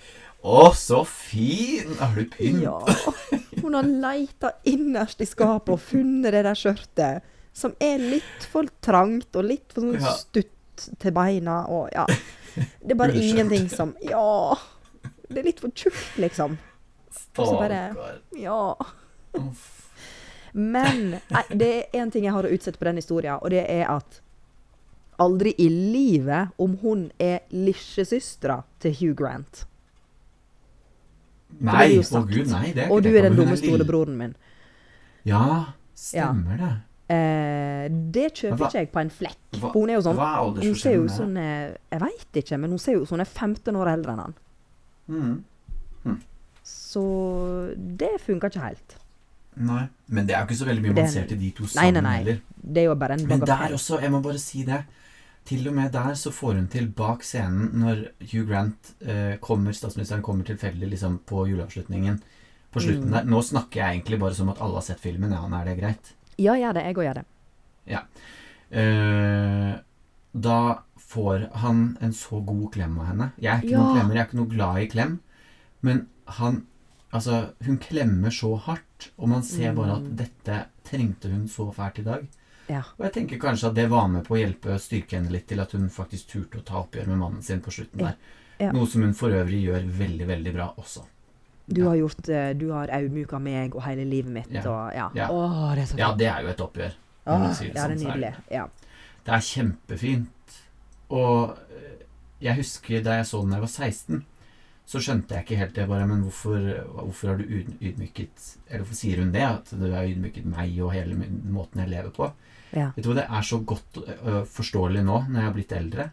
[0.45, 1.95] Å, så fin!
[1.97, 2.63] Har du pynt?
[2.67, 2.77] Ja.
[3.63, 7.25] Hun har leita innerst i skapet og funnet det der skjørtet,
[7.57, 12.05] som er litt for trangt og litt for sånn stutt til beina og ja.
[12.55, 14.53] Det er bare ingenting som Ja.
[15.35, 16.57] Det er litt for tjukt, liksom.
[17.39, 18.75] Og så bare- Ja.
[20.55, 23.65] Men nei, det er én ting jeg har å utsette på den historien, og det
[23.69, 24.21] er at
[25.19, 29.65] aldri i livet om hun er lillesøstera til Hugh Grant.
[31.61, 32.73] Nei, å oh gud, nei.
[32.75, 34.35] Det er Og du er den dumme storebroren min.
[35.27, 36.73] Ja, stemmer det.
[37.15, 39.59] Eh, det kjøper Hva- ikke jeg på en flekk.
[39.61, 40.17] Hva- hun er jo sånn
[40.63, 43.93] Hun ser jo sånn Jeg veit ikke, men hun ser jo sånn er 15 år
[43.93, 44.35] eldre enn han.
[45.09, 45.45] Mm.
[46.65, 47.03] Så
[47.77, 48.95] det funka ikke helt.
[49.57, 49.85] Nei.
[50.09, 51.95] Men det er jo ikke så veldig mye man ser til de to Nei, sammen
[51.99, 52.15] nei, nei.
[52.23, 52.39] heller.
[52.57, 54.81] Det er jo bare en Men der også, jeg må bare si det.
[55.45, 58.01] Til og med der så får hun til bak scenen når
[58.33, 62.23] Hugh Grant eh, kommer, statsministeren kommer tilfeldig liksom på juleavslutningen.
[62.73, 63.13] På slutten Mm.
[63.13, 63.25] der.
[63.25, 65.31] Nå snakker jeg egentlig bare som at alle har sett filmen.
[65.31, 66.15] Ja, er det greit?
[66.39, 66.85] Ja, gjør det.
[66.89, 67.27] Jeg òg gjør det.
[68.75, 69.75] Eh,
[70.35, 70.59] da
[71.15, 73.33] får han en så god klem av henne.
[73.41, 73.79] Jeg er ikke Ja.
[73.83, 75.19] noen klemmer, jeg er ikke noe glad i klem.
[75.83, 76.07] Men
[76.39, 76.67] han
[77.15, 80.17] Altså, hun klemmer så hardt, og man ser bare at Mm.
[80.17, 82.25] dette trengte hun så fælt i dag.
[82.69, 82.81] Ja.
[82.99, 85.61] Og jeg tenker kanskje at det var med på å hjelpe styrke henne litt til
[85.61, 88.17] at hun faktisk turte å ta oppgjør med mannen sin på slutten der.
[88.59, 88.73] Ja.
[88.73, 91.05] Noe som hun for øvrig gjør veldig, veldig bra også.
[91.69, 91.89] Du Ja.
[91.91, 94.61] har gjort eh, Du har audmjuka meg og hele livet mitt Ja.
[94.67, 95.11] og ja.
[95.15, 95.29] Ja.
[95.31, 96.93] Åh, det er så Ja, det er jo et oppgjør.
[97.27, 98.35] Åh, det ja, det sånn, er så er det nydelig.
[98.51, 98.67] Ja.
[99.25, 100.27] Det er kjempefint.
[101.11, 101.59] Og
[102.41, 104.25] jeg husker da jeg så den da jeg var 16,
[104.87, 106.07] så skjønte jeg ikke helt det bare.
[106.07, 106.59] Men hvorfor,
[106.93, 109.43] hvorfor har du yd- ydmyket Eller hvorfor sier hun det?
[109.43, 112.33] At du har ydmyket meg og hele min- måten jeg lever på.
[112.75, 112.91] ja.
[112.97, 116.11] Vet du hva, Det er så godt uh, forståelig nå, når jeg har blitt eldre,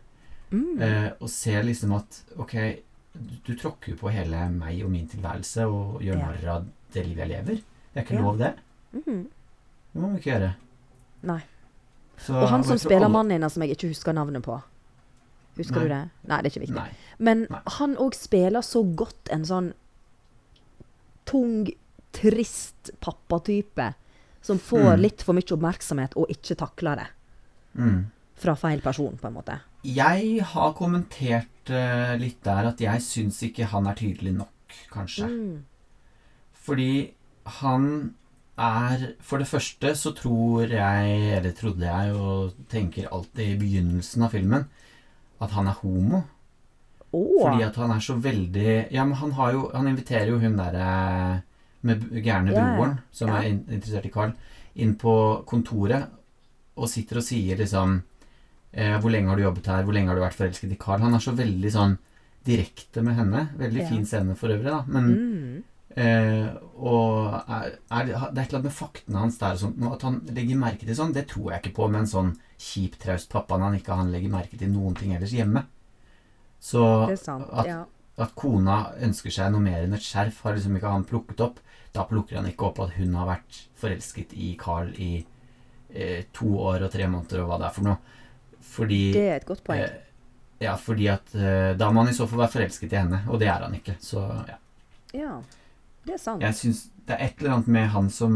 [0.51, 0.81] Mm.
[0.81, 2.51] uh, å se liksom at Ok,
[3.13, 6.25] du, du tråkker jo på hele meg og min tilværelse og gjør Ja.
[6.27, 7.55] narr av det livet jeg lever.
[7.93, 8.21] Det er ikke Ja.
[8.21, 8.53] lov, det.
[8.93, 9.27] Mm.
[9.93, 10.55] Det må man ikke gjøre.
[11.23, 11.41] Nei.
[12.17, 14.61] Så- Og han som spiller alle- mannen din, som jeg ikke husker navnet på.
[15.57, 15.83] Husker Nei.
[15.83, 16.01] du det?
[16.29, 16.75] Nei, det er ikke viktig.
[16.75, 16.89] Nei.
[17.19, 17.59] Men Nei.
[17.77, 19.73] han òg spiller så godt en sånn
[21.25, 21.67] tung,
[22.15, 23.93] trist pappatype
[24.41, 25.01] som får Mm.
[25.01, 27.07] litt for mye oppmerksomhet og ikke takler det.
[27.77, 28.05] Mm.
[28.35, 29.59] Fra feil person, på en måte.
[29.83, 35.27] Jeg har kommentert uh, litt der at jeg syns ikke han er tydelig nok, kanskje.
[35.27, 35.63] Mm.
[36.53, 37.13] Fordi
[37.61, 38.15] han
[38.57, 44.21] er For det første så tror jeg, eller trodde jeg, og tenker alltid i begynnelsen
[44.23, 44.65] av filmen,
[45.41, 46.23] at han er homo.
[47.11, 47.41] Oh.
[47.43, 50.53] Fordi at han er så veldig Ja, men han har jo Han inviterer jo hun
[50.55, 51.41] derre
[51.83, 52.61] med b- gærne ja.
[52.77, 53.39] broren, som yeah.
[53.41, 54.31] er in interessert i Carl,
[54.75, 56.05] inn på kontoret
[56.77, 57.97] og sitter og sier liksom
[58.73, 59.83] eh, 'Hvor lenge har du jobbet her?
[59.83, 61.97] Hvor lenge har du vært forelsket i Carl?' Han er så veldig sånn
[62.45, 63.49] direkte med henne.
[63.57, 63.89] Veldig yeah.
[63.89, 64.83] fin scene for øvrig, da.
[64.87, 65.63] Men Mm.
[65.95, 66.47] Eh,
[66.79, 70.05] og er, er, det er et eller annet med faktene hans der og sånt, At
[70.07, 72.29] han legger merke til sånn, det tror jeg ikke på med en sånn
[72.61, 75.65] kjip, traust pappa når han ikke han legger merke til noen ting ellers hjemme.
[76.61, 76.83] Så
[77.17, 77.47] sant.
[77.51, 77.85] at, Ja.
[78.21, 81.59] at kona ønsker seg noe mer enn et skjerf, har liksom ikke han plukket opp.
[81.91, 85.25] Da plukker han ikke opp at hun har vært forelsket i Carl i
[85.93, 87.97] eh, to år og tre måneder, og hva det er for noe.
[88.61, 89.81] Fordi Det er et godt poeng.
[89.81, 90.07] eh,
[90.61, 93.39] Ja, fordi at eh, da må han i så fall være forelsket i henne, og
[93.41, 93.95] det er han ikke.
[93.99, 94.57] Så ja.
[95.17, 95.41] Ja,
[96.05, 96.41] det er sant.
[96.41, 98.35] Jeg syns det er et eller annet med han som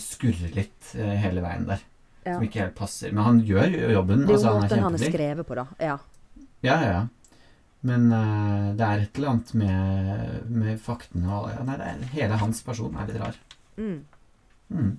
[0.00, 1.80] skurrer litt eh, hele veien der.
[2.24, 2.34] Ja.
[2.34, 3.12] Som ikke helt passer.
[3.14, 4.24] Men han gjør jo jobben.
[4.26, 5.66] Det er altså, jo han er måten han er skrevet på, da.
[5.80, 5.98] Ja.
[6.66, 7.06] Ja, ja, ja.
[7.88, 12.40] Men uh, det er et eller annet med, med faktene og ja, Nei, er, hele
[12.40, 13.36] hans person er litt rar.
[13.78, 14.00] Mm.
[14.74, 14.90] Mm.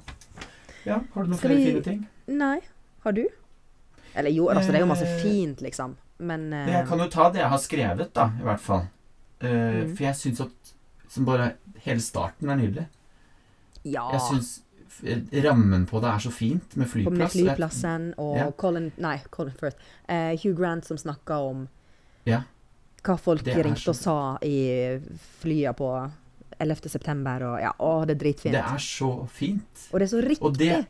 [0.88, 2.06] Ja, har du noen Skal flere vi- fine ting?
[2.40, 2.60] Nei.
[3.04, 3.26] Har du?
[4.16, 5.98] Eller jo, altså, det er jo masse Eh, fint, liksom.
[6.20, 6.64] Men uh...
[6.72, 8.88] Jeg kan jo ta det jeg har skrevet, da, i hvert fall.
[9.44, 9.92] Uh, Mm.
[9.96, 10.72] For jeg syns at
[11.10, 12.88] som bare Hele starten er nydelig.
[13.88, 14.10] ja.
[14.12, 14.50] Jeg syns
[15.46, 17.18] rammen på det er så fint, med flyplass.
[17.18, 18.52] med flyplassen og Ja.
[18.52, 19.78] Colin Nei, Colin Firth.
[20.10, 21.68] Uh, Hugh Grant som snakka om
[22.26, 22.42] Ja.
[23.04, 25.00] hva folk Det ringte og sa i
[25.40, 26.12] flya på
[26.60, 26.90] 11.
[26.90, 28.52] september og ja, å, det er dritfint.
[28.52, 29.88] Det er så fint.
[29.94, 30.44] Og det er så riktig.
[30.44, 30.86] Og det,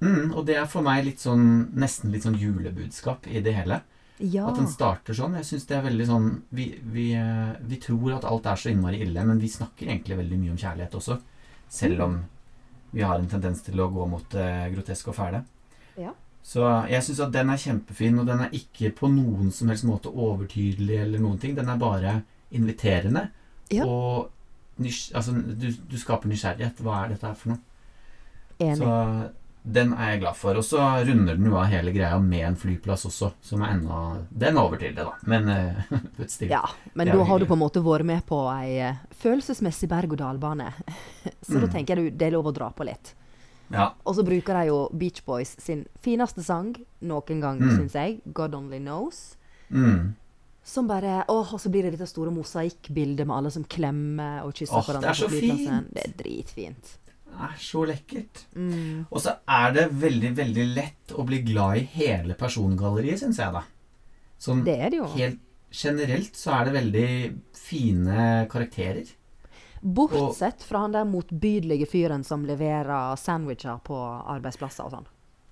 [0.00, 3.82] mm, og det er for meg litt sånn, nesten litt sånn julebudskap i det hele.
[4.18, 4.44] Ja.
[4.46, 5.34] At den starter sånn.
[5.40, 8.70] Jeg syns det er veldig sånn vi, vi, eh, vi tror at alt er så
[8.70, 11.18] innmari ille, men vi snakker egentlig veldig mye om kjærlighet også.
[11.74, 12.20] Selv om
[12.94, 15.42] vi har en tendens til å gå mot det groteske og fæle.
[15.98, 16.12] Ja.
[16.44, 19.86] Så jeg syns at den er kjempefin, og den er ikke på noen som helst
[19.88, 21.56] måte overtydelig eller noen ting.
[21.58, 22.18] Den er bare
[22.54, 23.26] inviterende.
[23.74, 23.88] Ja.
[23.88, 24.30] Og
[24.84, 26.82] nys altså, du, du skaper nysgjerrighet.
[26.84, 27.62] Hva er dette her for noe?
[28.62, 28.78] Enig.
[28.78, 28.92] Så
[29.66, 30.58] Den er jeg glad for.
[30.60, 30.76] Og så
[31.08, 34.00] runder den jo av hele greia med en flyplass også, som er enda
[34.30, 35.14] Den over til det, da.
[35.24, 36.40] Men uh.
[36.44, 36.60] Ja,
[36.92, 40.72] men da har du på en måte vært med på ei eh, følelsesmessig berg-og-dal-bane.
[41.48, 41.72] Så da Mm.
[41.72, 43.14] tenker jeg du, det er lov å dra på litt.
[43.72, 43.94] Ja.
[44.04, 47.78] Og så bruker de jo Beach Boys sin fineste sang noen gang, Mm.
[47.78, 49.36] syns jeg, 'God Only Knows'.
[49.72, 50.14] Mm.
[50.62, 54.52] Som bare Åh, og så blir det dette store mosaikkbildet med alle som klemmer og
[54.54, 55.00] kysser hverandre.
[55.00, 55.92] det er så fint.
[55.94, 56.98] Det er dritfint.
[57.34, 58.44] Er så lekkert.
[58.54, 59.06] Mm.
[59.10, 63.52] Og så er det veldig, veldig lett å bli glad i hele persongalleriet, syns jeg,
[63.54, 63.64] da.
[64.38, 65.08] Som Det er det jo.
[65.16, 65.40] helt
[65.74, 67.08] generelt så er det veldig
[67.58, 69.08] fine karakterer.
[69.84, 73.98] Bortsett fra han der motbydelige fyren som leverer sandwicher på
[74.32, 75.10] arbeidsplasser og sånn.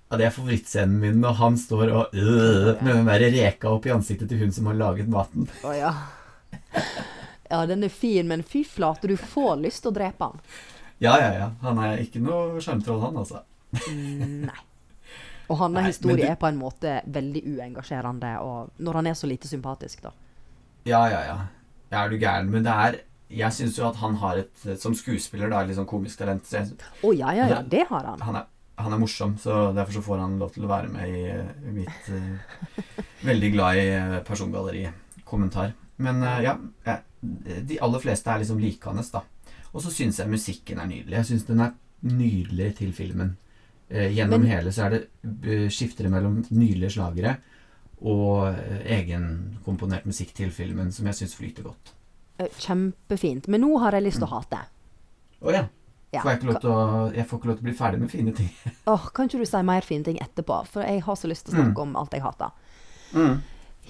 [0.09, 3.85] Ja, det er favorittscenen min når han står og øh, med den der reka opp
[3.89, 5.47] i ansiktet til hun som har laget maten.
[5.65, 5.93] Å ja.
[7.49, 10.39] Ja, den er fin, men fy flate, du får lyst til å drepe han.
[11.03, 11.49] Ja, ja, ja.
[11.65, 13.43] Han er ikke noe sjarmtroll, han, altså.
[13.89, 14.61] Mm, Nei.
[15.51, 19.49] Og hans historie er på en måte veldig uengasjerende, og når han er så lite
[19.49, 20.13] sympatisk, da.
[20.87, 21.35] Ja, ja, ja.
[21.91, 22.49] Ja, er du gæren.
[22.51, 23.01] Men det er
[23.33, 26.45] Jeg syns jo at han har et Som skuespiller, da, litt sånn komisk talent.
[26.53, 28.21] Å ja, ja, ja, det har han.
[28.21, 31.09] han, er, han er morsom, så derfor så får han lov til å være med
[31.09, 31.23] i,
[31.69, 33.85] i mitt uh, Veldig glad i
[34.27, 34.27] persongalleriet.
[34.27, 35.73] persongalleri-kommentar.
[35.97, 37.01] Men uh, ja, eh,
[37.63, 39.23] de aller fleste er liksom likandes, da.
[39.73, 41.17] Og så syns jeg musikken er nydelig.
[41.17, 41.73] Jeg syns den er
[42.05, 43.35] nydelig til filmen.
[43.89, 47.37] Eh, gjennom Men- hele så er det eh, skifter det mellom nydelige slagere
[48.01, 51.93] og eh, egenkomponert musikk til filmen som jeg syns flyter godt.
[52.39, 53.47] Eh, Kjempefint.
[53.47, 54.63] Men nå har jeg lyst til å hate.
[55.43, 55.63] Å ja.
[56.13, 56.21] Ja.
[56.21, 56.73] Får jeg, å,
[57.15, 58.51] jeg får ikke lov til å bli ferdig med fine ting.
[58.91, 60.59] oh, kan ikke du si mer fine ting etterpå?
[60.69, 62.53] For jeg har så lyst til å snakke om alt jeg hater.
[63.13, 63.39] Mm.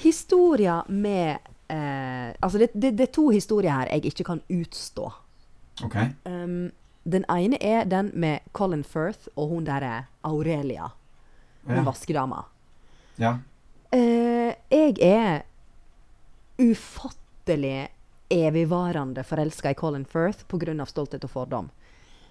[0.03, 5.09] Historier med eh, Altså, det, det, det er to historier her jeg ikke kan utstå.
[5.81, 5.95] Ok.
[6.25, 6.71] Um,
[7.03, 10.91] den ene er den med Colin Firth og hun derre Aurelia,
[11.65, 11.83] hun Ja.
[11.83, 12.43] vaskedama.
[13.19, 13.37] ja.
[13.93, 15.43] Uh, jeg er
[16.57, 17.87] ufattelig
[18.29, 20.85] evigvarende forelska i Colin Firth pga.
[20.85, 21.69] stolthet og fordom.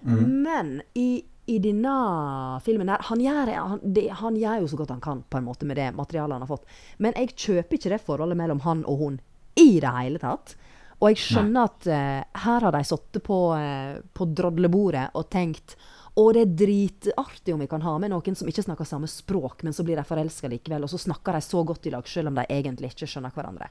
[0.01, 0.43] Mm.
[0.43, 4.89] Men i, i denne filmen der han gjør, han, det, han gjør jo så godt
[4.89, 6.65] han kan på en måte med det materialet han har fått.
[6.97, 9.19] Men jeg kjøper ikke det forholdet mellom han og hun
[9.55, 10.55] i det hele tatt.
[11.03, 15.75] Og jeg skjønner at uh, her har de sittet på, uh, på drodlebordet og tenkt
[16.13, 19.65] å, det er dritartig om vi kan ha med noen som ikke snakker samme språk,
[19.65, 22.29] men så blir de forelska likevel, og så snakker de så godt i lag, selv
[22.29, 23.69] om de egentlig ikke skjønner hverandre.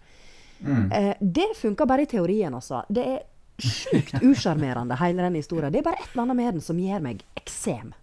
[0.61, 0.88] Mm.
[0.90, 2.83] Uh, det funker bare i teorien, altså.
[2.90, 3.23] Det er
[3.62, 5.73] sjukt usjarmerende, hele den historien.
[5.73, 7.95] Det er bare et eller annet med den som gir meg eksem.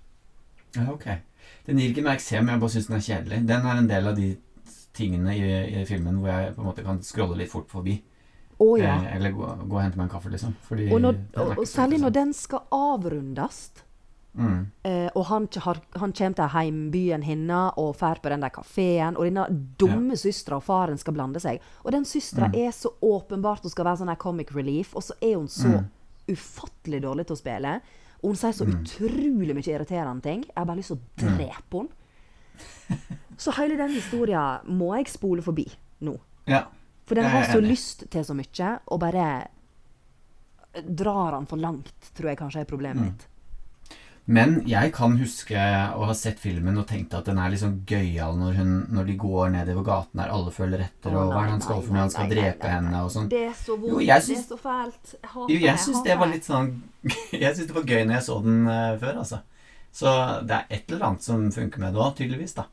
[0.77, 1.09] ja, ok.
[1.67, 3.41] Den gir ikke meg eksem, jeg bare syns den er kjedelig.
[3.49, 4.29] Den er en del av de
[4.95, 5.49] tingene i,
[5.81, 7.99] i filmen hvor jeg på en måte kan scrolle litt fort forbi.
[8.59, 8.95] Å ja.
[9.03, 10.55] Eh, eller gå, gå og hente meg en kaffe, liksom.
[10.67, 13.59] Fordi Og, når, og, og særlig når den skal avrundes,
[14.35, 14.65] mm.
[14.83, 19.15] eh, og han, har, han kommer til heimbyen hennes og drar på den der kafeen,
[19.15, 19.45] og denne
[19.79, 21.61] dumme søstera og faren skal blande seg.
[21.85, 22.55] Og den søstera Mm.
[22.67, 25.67] er så åpenbart hun skal være sånn her comic relief, og så er hun så
[25.79, 25.87] Mm.
[26.29, 27.81] ufattelig dårlig til å spille.
[28.21, 28.83] Og hun sier så Mm.
[28.83, 30.41] utrolig mye irriterende ting.
[30.43, 31.89] Jeg har bare lyst til å drepe henne.
[33.37, 35.65] Så hele den historien må jeg spole forbi
[36.01, 36.17] nå.
[36.45, 36.65] Ja.
[37.09, 39.25] For den har så lyst til så mye, og bare
[40.85, 43.09] drar han for langt, tror jeg kanskje er problemet Mm.
[43.09, 43.25] mitt.
[44.29, 47.79] Men jeg kan huske å ha sett filmen og tenkt at den er litt sånn
[47.89, 51.45] gøyal når, hun, når de går nedover gaten der alle følger etter, og hva er
[51.47, 52.03] det han skal for noe?
[52.03, 52.75] Han skal nei, drepe nei, nei.
[52.75, 53.29] henne og sånn.
[53.31, 55.15] Det er så vondt, Jo, jeg det er så fælt.
[55.15, 56.69] Jeg hater Jo, jeg det, syns det var litt sånn
[57.41, 59.41] Jeg syns det var gøy når jeg så den eh, før, altså.
[59.91, 60.13] Så
[60.45, 62.67] det er et eller annet som funker med det òg, tydeligvis, da.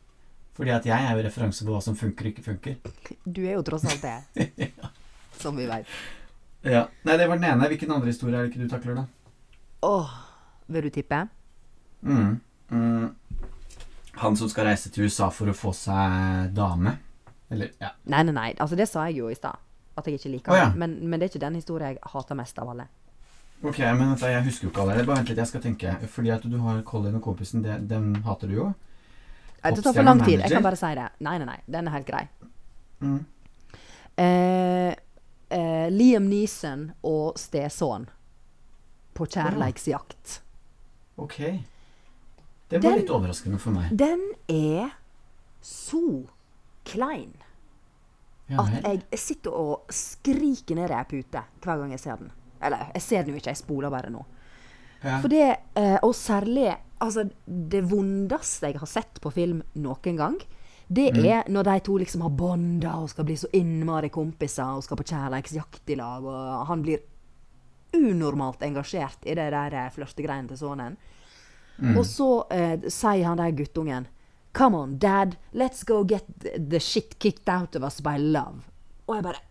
[0.57, 2.79] Fordi at jeg er jo referanse på hva som funker og ikke funker.
[3.37, 4.71] Du er jo tross alt det,
[5.43, 5.91] som vi veit.
[6.67, 6.87] Ja.
[7.07, 7.69] Nei, det var den ene.
[7.71, 9.05] Hvilken andre historie er det ikke du takler, da?
[9.87, 10.15] Åh,
[10.73, 11.21] vil du tippe?
[12.01, 12.41] Mm.
[12.71, 13.11] Mm.
[14.23, 16.97] Han som skal reise til USA for å få seg dame?
[17.53, 17.93] Eller, ja.
[18.11, 18.49] Nei, nei, nei.
[18.57, 19.61] Altså, det sa jeg jo i stad.
[19.97, 20.71] At jeg ikke liker oh, ja.
[20.73, 20.81] den.
[20.81, 22.89] Men, men det er ikke den historien jeg hater mest av alle.
[23.65, 25.05] Ok, men jeg husker jo ikke alle.
[25.05, 25.95] Bare vent litt, jeg skal tenke.
[26.13, 28.67] Fordi at du har Colin og kompisen, det, dem hater du jo.
[29.75, 30.41] Det tar for lang tid.
[30.41, 31.09] Jeg kan bare si det.
[31.21, 31.61] Nei, nei, nei.
[31.67, 32.29] Den er helt grei.
[33.01, 33.25] Mm.
[34.17, 34.95] Eh,
[35.51, 38.07] eh, Liam Neeson og stesønn
[39.15, 40.41] på kjærleiksjakt.
[41.19, 41.37] Ok.
[42.69, 43.97] Det var Den- litt overraskende for meg.
[43.97, 44.91] Den er
[45.63, 46.27] så
[46.85, 47.35] klein
[48.49, 48.71] at
[49.11, 52.31] jeg sitter og skriker ned ei pute hver gang jeg ser den.
[52.63, 54.25] Eller, jeg ser den jo ikke, jeg spoler bare nå.
[55.07, 55.21] Ja.
[55.23, 55.47] For det,
[55.79, 60.39] eh, og særlig altså, det vondeste jeg har sett på film noen gang,
[60.89, 61.25] det Mm.
[61.27, 64.97] er når de to liksom har bonda og skal bli så innmari kompiser og skal
[65.01, 67.01] på kjærleiksjakt i lag, og han blir
[67.97, 70.97] unormalt engasjert i det der eh, flørtegreiene til sønnen.
[71.79, 71.97] Mm.
[71.99, 74.07] Og så eh, sier han der guttungen
[74.57, 78.63] Come on, dad, let's go get the the shit kicked out of us by love.
[79.07, 79.43] Og jeg bare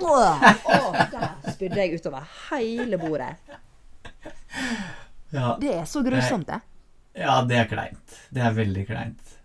[0.00, 3.36] Åh, åh, Der spydde jeg utover hele bordet.
[5.32, 5.56] Ja.
[5.60, 6.60] Det er så grusomt, det.
[7.16, 8.16] ja, det er kleint.
[8.34, 9.36] Det er veldig kleint.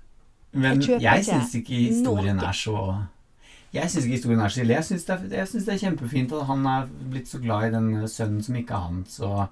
[0.56, 2.48] Men Jeg jeg, syns ikke historien noe.
[2.48, 3.06] er så
[3.74, 4.74] Jeg syns ikke historien er så ille.
[4.78, 8.42] Jeg syns det, det er kjempefint at han er blitt så glad i den sønnen
[8.44, 9.20] som ikke er hans.
[9.20, 9.48] Og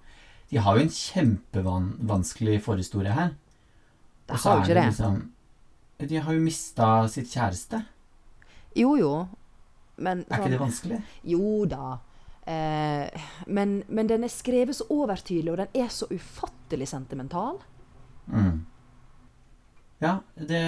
[0.49, 3.33] de har jo en kjempevanskelig forhistorie her.
[4.29, 4.85] Det har jo ikke det.
[4.85, 5.19] Liksom,
[6.09, 7.83] de har jo mista sitt kjæreste.
[8.79, 9.27] Jo, jo.
[9.97, 11.01] Men Er ikke det vanskelig?
[11.23, 11.97] Jo da.
[12.45, 17.61] Eh, men, men den er skrevet så overtydelig, og den er så ufattelig sentimental.
[18.27, 18.65] Mm.
[20.03, 20.59] Ja, det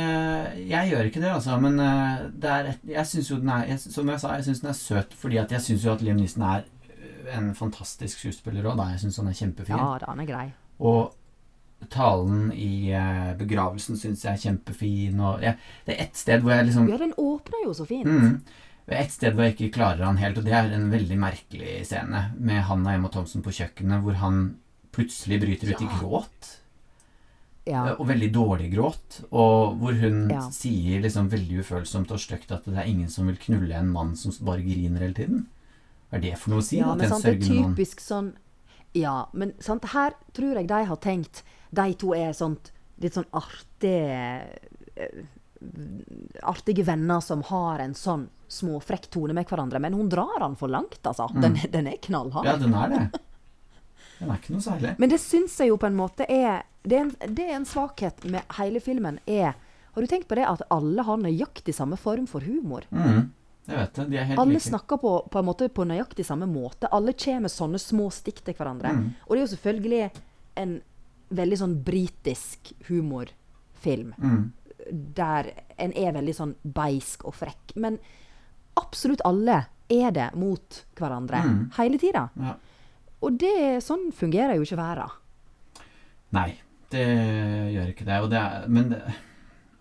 [0.70, 1.58] Jeg gjør ikke det, altså.
[1.60, 4.64] Men eh, det et, jeg syns jo den er jeg, Som jeg sa, jeg syns
[4.64, 8.20] den er søt fordi at jeg syns jo at Liam Neeson er øh, en fantastisk
[8.20, 8.80] skuespiller òg.
[8.94, 9.76] Jeg syns han er kjempefin.
[9.76, 10.48] Ja da, er grei.
[10.80, 11.16] Og
[11.92, 15.20] talen i eh, begravelsen syns jeg er kjempefin.
[15.20, 15.56] Og ja,
[15.88, 18.08] det er ett sted hvor jeg liksom Ja, den åpner jo så fint.
[18.08, 18.40] Mm.
[18.88, 22.28] Er sted hvor jeg ikke klarer han helt, og det er en veldig merkelig scene
[22.38, 24.43] med han og Emma Thompson på kjøkkenet, hvor han
[24.93, 26.52] plutselig bryter ut i gråt.
[27.65, 27.95] Ja.
[27.98, 29.24] Og veldig dårlig gråt.
[29.32, 30.43] Og hvor hun Ja.
[30.54, 34.15] sier liksom veldig ufølsomt og stygt at det er ingen som vil knulle en mann
[34.15, 35.48] som bare griner hele tiden.
[36.12, 36.78] Hva er det for noe å si?
[36.78, 38.34] Ja, men sant, det er typisk sånn
[38.93, 41.41] Ja, men sant, her tror jeg de har tenkt
[41.74, 42.71] De to er sånt
[43.02, 44.45] litt sånn artige
[44.95, 45.26] eh,
[46.44, 49.80] Artige venner som har en sånn småfrekk tone med hverandre.
[49.82, 51.30] Men hun drar han for langt, altså.
[51.41, 52.46] Den, den er knallhard.
[52.46, 52.52] Mm.
[52.52, 53.22] Ja, den er det.
[54.20, 54.96] Den er ikke noe særlig.
[55.02, 57.65] Men det syns jeg jo på en måte er det, er en det er en
[57.68, 59.20] svakhet med hele filmen.
[59.26, 59.56] er
[59.96, 62.86] Har du tenkt på det at alle har nøyaktig samme form for humor?
[62.91, 63.32] Mm.
[63.65, 64.06] Jeg vet det.
[64.12, 64.68] De er helt Alle like.
[64.70, 66.88] snakker på, på en måte på nøyaktig samme måte.
[66.94, 68.91] Alle kommer med sånne små stikk til hverandre.
[68.94, 69.08] Mm.
[69.26, 70.04] Og det er jo selvfølgelig
[70.62, 70.76] en
[71.36, 74.13] veldig sånn britisk humorfilm.
[74.22, 74.44] Mm.
[74.91, 77.76] Der en er veldig sånn beisk og frekk.
[77.76, 77.98] Men
[78.78, 81.71] absolutt alle er det mot hverandre Mm.
[81.78, 82.30] hele tida.
[82.39, 82.56] Ja.
[83.21, 85.10] Og det, sånn fungerer jo ikke verden.
[86.36, 86.56] Nei,
[86.91, 87.06] det
[87.74, 88.30] gjør ikke det.
[88.30, 89.02] Det er, men det,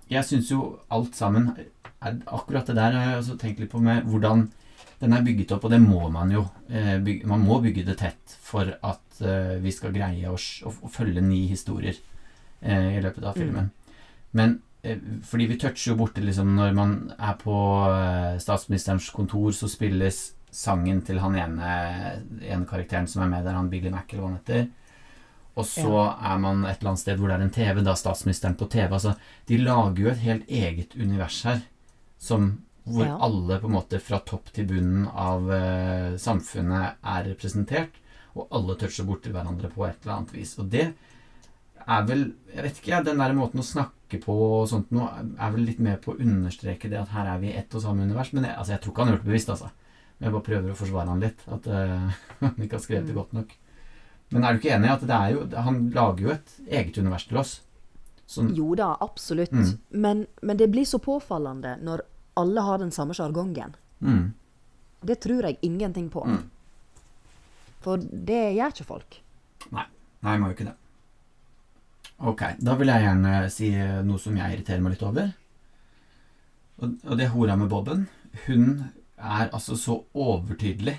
[0.09, 1.71] jeg syns jo alt sammen er,
[2.29, 4.51] Akkurat det der har jeg også tenkt litt på med hvordan
[5.01, 6.43] den er bygget opp, og det må man jo.
[6.69, 10.73] Eh, bygge, man må bygge det tett for at eh, vi skal greie å, å,
[10.85, 11.97] å følge ni historier
[12.61, 13.71] eh, i løpet av filmen.
[14.37, 14.74] Men eh,
[15.25, 17.57] fordi vi toucher jo borti liksom Når man er på
[17.89, 21.71] eh, statsministerens kontor, så spilles sangen til han ene,
[22.45, 24.69] ene karakteren som er med der, han Billy Mac, eller hva han heter.
[25.55, 28.55] Og så er man et eller annet sted hvor det er en TV, da statsministeren
[28.59, 28.87] på TV.
[28.91, 29.15] Altså,
[29.51, 31.61] de lager jo et helt eget univers her,
[32.19, 32.49] som,
[32.85, 33.19] hvor Ja.
[33.23, 37.99] alle på en måte fra topp til bunnen av uh, samfunnet er representert,
[38.35, 40.57] og alle toucher borti hverandre på et eller annet vis.
[40.59, 40.93] Og det
[41.87, 45.51] er vel Jeg vet ikke, den der måten å snakke på og sånt noe, er
[45.55, 48.07] vel litt med på å understreke det at her er vi i ett og samme
[48.07, 48.33] univers.
[48.33, 49.71] Men jeg, altså, jeg tror ikke han har gjort det bevisst, altså.
[50.19, 51.45] Men jeg bare prøver å forsvare han litt.
[51.57, 53.55] At eh, han ikke har skrevet det godt nok.
[54.35, 56.97] Men er du ikke enig i at det er jo Han lager jo et eget
[56.99, 57.53] univers til oss.
[58.27, 59.53] Som, Jo da, absolutt.
[59.53, 59.75] Mm.
[59.91, 62.03] Men, men det blir så påfallende når
[62.41, 63.77] alle har den samme sjargongen.
[64.01, 64.33] mm,
[65.05, 66.25] Det tror jeg ingenting på.
[66.25, 66.41] Mm.
[67.85, 69.19] For det gjør ikke folk.
[69.77, 69.85] Nei,
[70.25, 70.75] Nei, må jo ikke det.
[72.25, 73.71] Ok, da vil jeg gjerne si
[74.09, 75.33] noe som jeg irriterer meg litt over.
[76.81, 78.07] Og, og det er hora med Bobben.
[78.47, 78.65] Hun
[79.19, 80.97] er altså så overtydelig.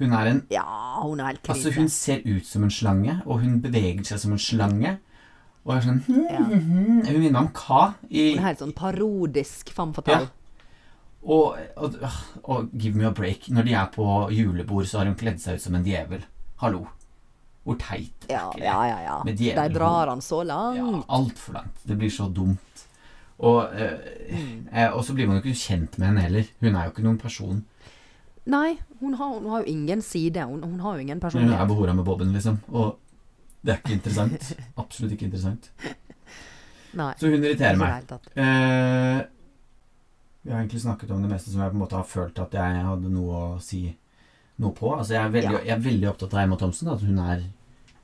[0.00, 0.64] Hun er en Ja,
[1.04, 1.68] hun er helt krise.
[1.68, 4.96] Altså, hun ser ut som en slange, og hun beveger seg som en slange.
[5.66, 6.40] Og er sånn Ja.
[6.48, 10.30] Hun minner meg om Ka i Hun er helt sånn parodisk femme fatale.
[11.22, 11.98] og, og,
[12.44, 13.50] og Give me a break.
[13.52, 16.24] Når de er på julebord, så har hun kledd seg ut som en djevel.
[16.64, 16.86] Hallo.
[17.64, 19.00] Hvor teit er Ja, ja, ja.
[19.04, 19.16] ja.
[19.24, 20.76] Med De drar han så langt.
[20.78, 21.82] Ja, altfor langt.
[21.86, 22.86] Det blir så dumt.
[23.38, 23.98] Og, eh,
[24.30, 24.68] Mm.
[24.72, 26.44] eh, så blir man jo ikke kjent med henne heller.
[26.60, 27.64] Hun er jo ikke noen person.
[28.46, 30.36] Nei, hun har, hun har jo ingen side.
[30.44, 31.56] Hun, hun har jo ingen personlighet.
[31.58, 32.58] Hun er behora med Bobben, liksom.
[32.72, 32.96] Og
[33.64, 34.52] det er ikke interessant.
[34.78, 35.70] Absolutt ikke interessant.
[36.94, 38.10] Nei, Så hun irriterer det meg.
[38.36, 39.22] Eh,
[40.42, 42.52] vi har egentlig snakket om det meste som jeg på en måte har følt at
[42.56, 43.96] jeg hadde noe å si
[44.58, 44.90] noe på.
[44.96, 45.64] Altså jeg er veldig, Ja.
[45.64, 47.42] jeg er veldig opptatt av Emma Thomsen, At hun er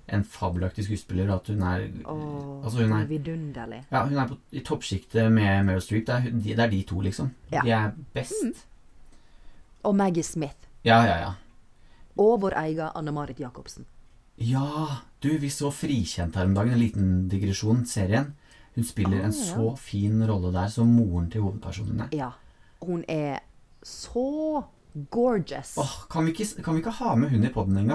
[0.09, 1.31] en fabelaktig skuespiller.
[1.35, 3.83] At hun er oh, Altså hun er vidunderlig.
[3.91, 6.07] Ja, hun er på, i toppsjiktet med Meryl Streep.
[6.07, 7.33] Det er, de, det er de to, liksom.
[7.53, 7.61] Ja.
[7.65, 8.45] De er best.
[8.45, 8.55] Mm.
[9.83, 10.57] Og Maggie Smith.
[10.85, 11.33] Ja, ja, ja.
[12.17, 13.87] Og vår egen Anne-Marit Jacobsen.
[14.39, 16.73] Ja, du, vi så Frikjent her om dagen.
[16.77, 17.85] En liten digresjon.
[17.87, 18.35] Serien.
[18.77, 19.45] Hun spiller Ah, en ja.
[19.55, 22.09] så fin rolle der som moren til hovedpersonene.
[22.13, 22.31] Ja.
[22.85, 23.39] Hun er
[23.83, 24.65] så
[25.11, 25.77] gorgeous.
[25.79, 27.89] Åh, kan, vi ikke, kan vi ikke ha med hun i poden en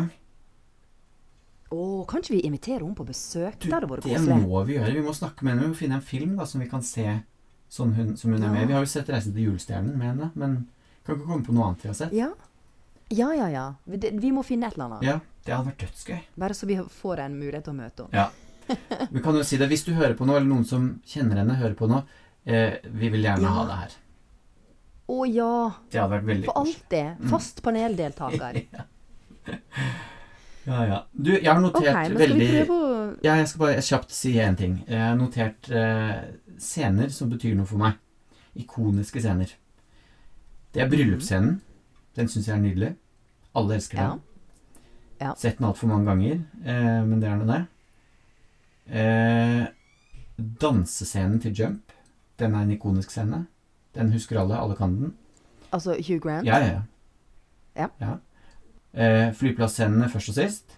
[1.72, 3.56] Å, kan ikke vi invitere henne på besøk?
[3.62, 4.96] Du, det hadde vært det må vi gjøre.
[4.98, 5.70] Vi må snakke med henne.
[5.70, 7.06] Vi må finne en film da, som vi kan se
[7.72, 10.32] sånn hun, som hun er med Vi har jo sett 'Reisen til julestjernen' med henne,
[10.36, 10.58] men
[11.06, 12.14] kan ikke komme på noe annet vi har sett.
[12.14, 12.28] Ja.
[13.10, 13.66] ja, ja, ja.
[13.88, 15.08] Vi, det, vi må finne et eller annet.
[15.08, 15.16] Ja,
[15.46, 16.20] det hadde vært dødsgøy.
[16.44, 18.26] Bare så vi får en mulighet til å møte henne.
[18.26, 19.08] Ja.
[19.12, 19.68] Vi kan jo si det.
[19.72, 22.04] Hvis du hører på noe, eller noen som kjenner henne, hører på noe,
[22.46, 23.56] eh, vi vil gjerne Ja.
[23.56, 23.98] ha det her.
[25.12, 25.54] Å ja.
[25.92, 27.20] Det hadde vært veldig For alltid.
[27.20, 27.30] Mm.
[27.32, 28.62] Fast paneldeltaker.
[29.42, 29.58] Ja,
[30.68, 31.00] ja.
[31.14, 32.50] Du, jeg har notert okay, veldig
[33.24, 34.84] Ja, jeg skal bare kjapt si én ting.
[34.88, 36.16] Jeg har notert eh,
[36.62, 37.98] scener som betyr noe for meg.
[38.62, 39.56] Ikoniske scener.
[40.74, 41.62] Det er bryllupsscenen.
[42.16, 42.92] Den syns jeg er nydelig.
[43.56, 44.22] Alle elsker den.
[45.22, 45.34] Ja.
[45.38, 47.62] Sett den altfor mange ganger, eh, men det er nå det.
[48.92, 49.66] Eh,
[50.62, 51.94] dansescenen til Jump.
[52.40, 53.46] Den er en ikonisk scene.
[53.96, 54.58] Den husker alle.
[54.58, 55.14] Alle kan den.
[55.72, 56.48] Altså Hugh Grant?
[56.48, 56.82] Ja, ja,
[57.76, 57.88] Ja.
[58.02, 58.16] ja.
[58.94, 60.78] Eh, flyplassscenene først og sist.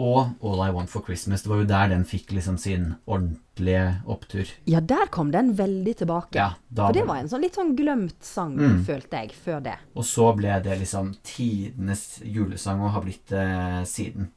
[0.00, 1.42] Og All I Want for Christmas.
[1.44, 4.48] Det var jo der den fikk liksom sin ordentlige opptur.
[4.66, 6.32] Ja, der kom den veldig tilbake.
[6.38, 8.84] Ja, da For det var en sånn litt sånn glemt sang, Mm.
[8.86, 9.76] følte jeg, før det.
[9.94, 14.30] Og så ble det liksom tidenes julesang og har blitt det siden.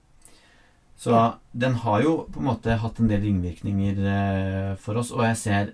[0.98, 1.36] Så Ja.
[1.58, 3.98] den har jo på en måte hatt en del ringvirkninger
[4.72, 5.74] eh, for oss, og jeg ser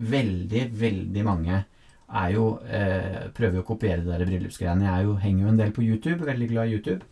[0.00, 1.64] veldig, veldig mange
[2.10, 4.86] er jo eh, prøver jo å kopiere det der bryllupsgreiene.
[4.86, 7.02] Jeg er jo, henger jo en del på YouTube, veldig glad i YouTube.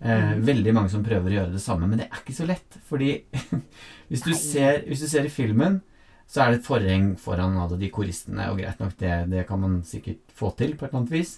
[0.00, 0.42] Eh, Mm.
[0.44, 2.78] Veldig mange som prøver å gjøre det samme, men det er ikke så lett.
[2.88, 3.10] Fordi
[4.10, 5.80] hvis du, ser, hvis du ser i filmen,
[6.28, 9.60] så er det et forheng foran alle de koristene, og greit nok, det, det kan
[9.62, 11.36] man sikkert få til på et eller annet vis.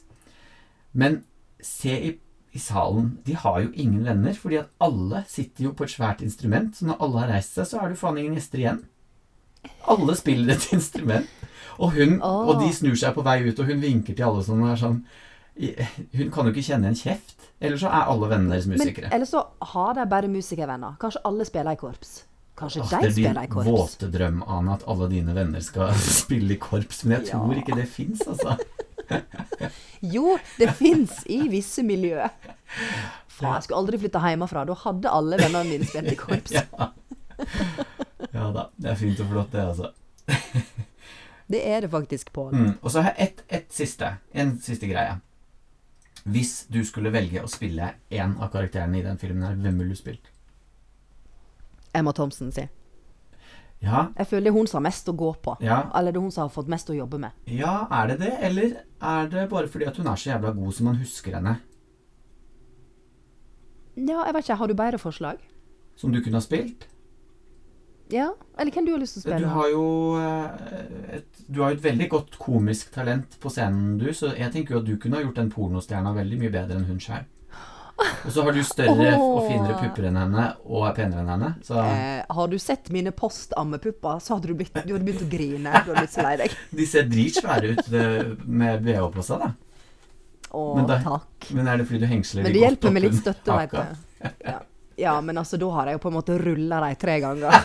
[0.99, 1.20] Men
[1.62, 2.12] se i,
[2.57, 6.22] i salen, de har jo ingen venner, fordi at alle sitter jo på et svært
[6.26, 8.81] instrument, så når alle har reist seg, så er det jo faen ingen gjester igjen.
[9.93, 11.38] Alle spiller et instrument.
[11.79, 12.49] Og hun, oh.
[12.51, 15.03] og de snur seg på vei ut, og hun vinker til alle som er sånn
[15.59, 17.39] Hun kan jo ikke kjenne en kjeft.
[17.59, 19.09] Eller så er alle vennene deres musikere.
[19.09, 20.99] Men eller så har de bare musikervenner.
[21.03, 22.12] Kanskje alle spiller i korps.
[22.59, 25.95] Kanskje Åh, de det er din spiller våte drøm, Ane, at alle dine venner skal
[26.22, 27.05] spille i korps.
[27.05, 28.59] Men jeg tror ikke det fins, altså.
[30.14, 32.22] Jo, det fins i visse miljø.
[33.39, 34.64] Faen, jeg skulle aldri flytta hjemmefra.
[34.68, 36.55] Da hadde alle vennene mine spilt i korps.
[36.55, 36.91] Ja.
[38.35, 38.68] ja da.
[38.76, 39.91] Det er fint og flott, det, altså.
[41.49, 42.53] Det er det faktisk, Pål.
[42.55, 42.72] Mm.
[42.82, 44.11] Og så har jeg ett et siste.
[44.34, 45.14] En siste greie.
[46.28, 49.94] Hvis du skulle velge å spille én av karakterene i den filmen, her, hvem ville
[49.94, 50.28] du spilt?
[51.94, 52.66] Emma Thompson si.
[53.80, 55.57] Ja, Jeg føler det er hun som har mest å gå på.
[55.62, 57.30] ja, Eller det er hun som har fått mest å jobbe med.
[57.46, 58.32] ja, er det det?
[58.42, 61.61] Eller er det bare fordi at hun er så jævla god som man husker henne?
[63.96, 64.57] Ja, jeg vet ikke.
[64.57, 65.38] Har du bedre forslag?
[65.96, 66.88] Som du kunne ha spilt?
[68.11, 68.30] Ja?
[68.59, 69.48] Eller hvem du har lyst til å Du spille?
[69.52, 69.82] har jo
[70.18, 74.74] eh, et, du har et veldig godt komisk talent på scenen, du, så jeg tenker
[74.76, 77.26] jo at du kunne ha gjort den pornostjerna veldig mye bedre enn hun sjøl.
[77.98, 81.48] Og så har du større og finere pupper enn henne, og er penere enn henne,
[81.66, 85.30] så Eh, har du sett mine postammepupper, så hadde du, blitt, du hadde begynt å
[85.32, 85.72] grine.
[85.82, 86.54] Du hadde blitt så lei deg.
[86.78, 89.50] De ser dritsvære ut eh, med bh på seg, da.
[90.54, 91.50] Å, Men da- takk.
[91.59, 94.30] Men er det fordi du hengsler Men det hjelper med litt støtte, veit du.
[94.46, 94.61] Ja.
[94.99, 97.59] Ja, men altså, da har jeg jo på en måte rulla dem tre ganger.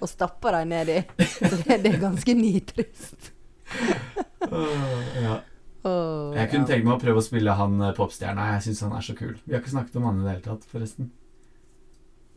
[0.00, 0.98] og stappa dem ned i.
[1.28, 3.32] Så det, det er ganske nitrist.
[5.22, 5.40] Ja.
[5.82, 6.68] Oh, Jeg kunne ja.
[6.68, 8.52] tenke meg å prøve å spille han eh, popstjerna.
[8.54, 9.32] Jeg syns han er så kul.
[9.42, 11.08] Vi har ikke snakket om han i det hele tatt, forresten.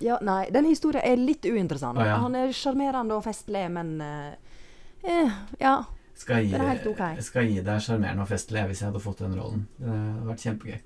[0.02, 2.00] Ja, nei, den historien er litt uinteressant.
[2.02, 2.18] Oh, ja.
[2.24, 4.58] Han er sjarmerende og festlig, men eh,
[5.06, 5.78] eh, Ja.
[6.16, 7.02] Skal gi, Den er helt ok.
[7.22, 9.66] skal gi deg sjarmerende og festlig hvis jeg hadde fått den rollen.
[9.78, 10.78] Det hadde vært kjempegøy.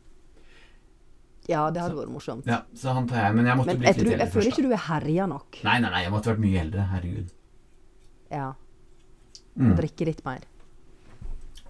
[1.49, 2.45] Ja, det hadde vært morsomt.
[2.45, 4.11] Ja, så han tar jeg, men jeg måtte Men blitt jeg, eldre.
[4.11, 5.57] litt jeg føler ikke du er herja nok.
[5.65, 6.87] Nei, nei, nei, jeg måtte vært mye eldre.
[6.95, 7.31] Herregud.
[8.31, 8.49] Ja,
[9.59, 9.73] Mm.
[9.75, 10.43] Drikke litt mer.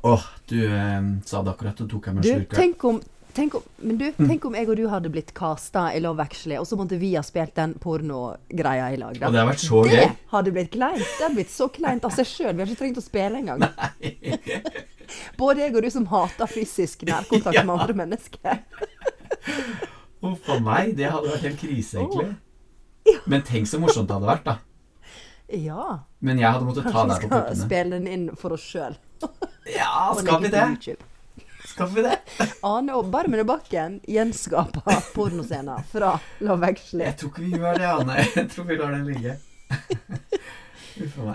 [0.05, 2.53] Åh, du eh, sa det akkurat, og tok jeg meg Du, en slurk.
[2.59, 2.99] tenk om
[3.33, 4.27] Tenk om, men du, Mm.
[4.27, 7.13] tenk om jeg og du hadde blitt casta i Love Actually, og så måtte vi
[7.15, 9.17] ha spilt den pornogreia i lag.
[9.19, 9.27] da.
[9.27, 10.97] Og det hadde vært så Det hadde blitt kleint.
[10.97, 12.53] Det hadde blitt så kleint av seg sjøl.
[12.55, 13.61] Vi hadde ikke trengt å spille engang.
[15.39, 17.63] Både jeg og du som hater fysisk nærkontakt Ja.
[17.63, 18.59] med andre mennesker.
[20.29, 23.19] Uff a meg, det hadde vært helt krise, egentlig.
[23.31, 24.57] Men tenk så morsomt det hadde vært, da.
[25.55, 25.85] Ja.
[26.21, 27.61] Men jeg hadde måttet ta Kanskje vi på skal puppene.
[27.65, 28.97] spille den inn for oss sjøl.
[29.73, 30.97] Ja, skal vi det?
[31.69, 32.17] Skal vi det?
[32.65, 36.13] Ane og Barmen i Bakken gjenskaper pornoscener fra
[36.43, 37.05] Love Actually.
[37.07, 38.19] Jeg tror ikke vi gjør det, Ane.
[38.35, 39.37] Jeg tror vi lar den ligge.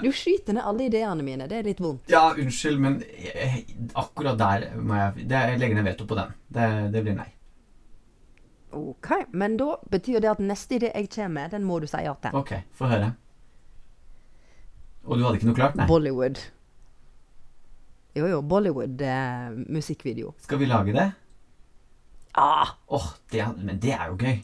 [0.03, 1.47] Du skyter ned alle ideene mine.
[1.49, 2.11] Det er litt vondt.
[2.13, 3.63] Ja, unnskyld, men jeg,
[3.97, 6.35] akkurat der må jeg det, Jeg legger ned veto på den.
[6.53, 7.31] Det, det blir nei.
[8.75, 11.97] Ok, Men da betyr det at neste idé jeg kommer med, den må du si
[12.05, 12.31] ja til.
[12.35, 13.13] Ok, få høre.
[15.05, 15.75] Og du hadde ikke noe klart?
[15.77, 15.87] Nei.
[15.89, 16.39] Bollywood.
[18.17, 18.41] Jo, jo.
[18.43, 20.35] Bollywood-musikkvideo.
[20.41, 21.09] Skal vi lage det?
[22.35, 22.69] Ah,
[23.31, 24.43] det, er- men det er jo gøy.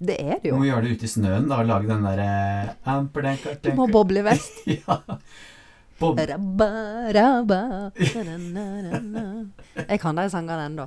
[0.00, 0.54] det er det jo.
[0.54, 2.74] Du må gjøre det ute i snøen, da, og lage den derre
[3.62, 4.52] Du må ha boblevest.
[4.78, 5.00] Ja.
[5.98, 6.68] Bob Rabba,
[7.10, 7.90] rabba.
[7.98, 8.14] Jeg
[10.00, 10.86] kan de sangene ennå.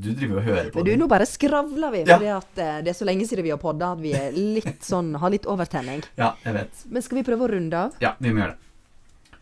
[0.00, 0.98] Du driver og hører på Men du, det.
[1.02, 2.16] nå bare skravler vi, Ja.
[2.16, 4.82] fordi at eh, det er så lenge siden vi har podda at vi er litt
[4.92, 6.02] sånn, har litt overtenning.
[6.16, 6.84] Ja, jeg vet.
[6.88, 7.96] Men skal vi prøve å runde av?
[8.00, 9.38] Ja, vi må gjøre det.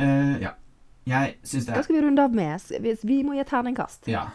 [0.00, 0.54] Uh, ja.
[1.10, 2.60] Jeg syns det Hva er skal vi runde av med?
[2.80, 4.06] Vi, vi må gi et terningkast.
[4.08, 4.26] Ja.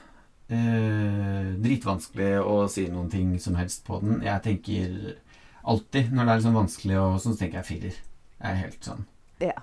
[0.51, 4.19] Uh, dritvanskelig å si noen ting som helst på den.
[4.25, 5.15] Jeg tenker
[5.65, 7.95] alltid, når det er sånn vanskelig, og sånn, så tenker jeg firer.
[8.41, 9.05] Jeg er helt sånn
[9.41, 9.55] Ja.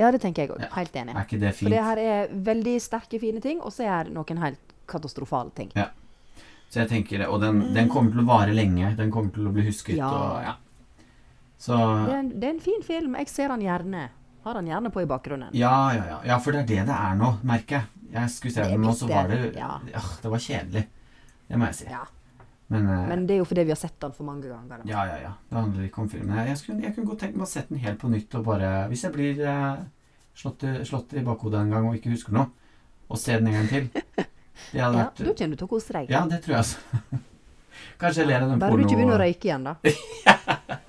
[0.00, 0.62] Ja, det tenker jeg òg.
[0.64, 0.68] Ja.
[0.74, 1.12] Helt enig.
[1.14, 1.68] Er ikke det fint?
[1.68, 5.50] For det her er veldig sterke, fine ting, og så er det noen helt katastrofale
[5.56, 5.70] ting.
[6.70, 7.26] Så jeg tenker det.
[7.30, 8.94] Og den, den kommer til å vare lenge.
[8.98, 9.96] Den kommer til å bli husket.
[10.00, 10.08] Ja.
[10.10, 10.54] Og, ja.
[11.64, 13.14] Så Det er, en, det er en fin film.
[13.20, 14.08] Jeg ser den gjerne.
[14.44, 15.54] Har den gjerne på i bakgrunnen.
[15.56, 16.16] ja, ja, ja.
[16.34, 17.86] Ja, for det er det det er nå, merker jeg.
[18.14, 19.70] Jeg skulle se den nå, så var det, ja.
[19.90, 20.82] ja, Det var kjedelig.
[21.48, 21.86] Det må jeg si.
[21.90, 22.02] Ja.
[22.68, 24.82] Men, uh, Men det er jo fordi vi har sett den for mange ganger.
[24.82, 24.90] Da.
[24.90, 25.32] Ja, ja, ja.
[25.48, 26.36] Det handler ikke om filmen.
[26.36, 28.44] Jeg, jeg, skulle, jeg kunne godt tenkt meg å sette den helt på nytt og
[28.46, 29.82] bare Hvis jeg blir uh,
[30.36, 32.50] slått, i- slått i bakhodet en gang og ikke husker noe,
[33.08, 33.90] og se den en gang til
[34.74, 36.10] Ja, vært da kommer du til å kose deg.
[36.12, 37.22] Ja, det tror jeg.
[38.00, 39.76] Kanskje jeg ler av den Bare du ikke begynner å røyke igjen, da.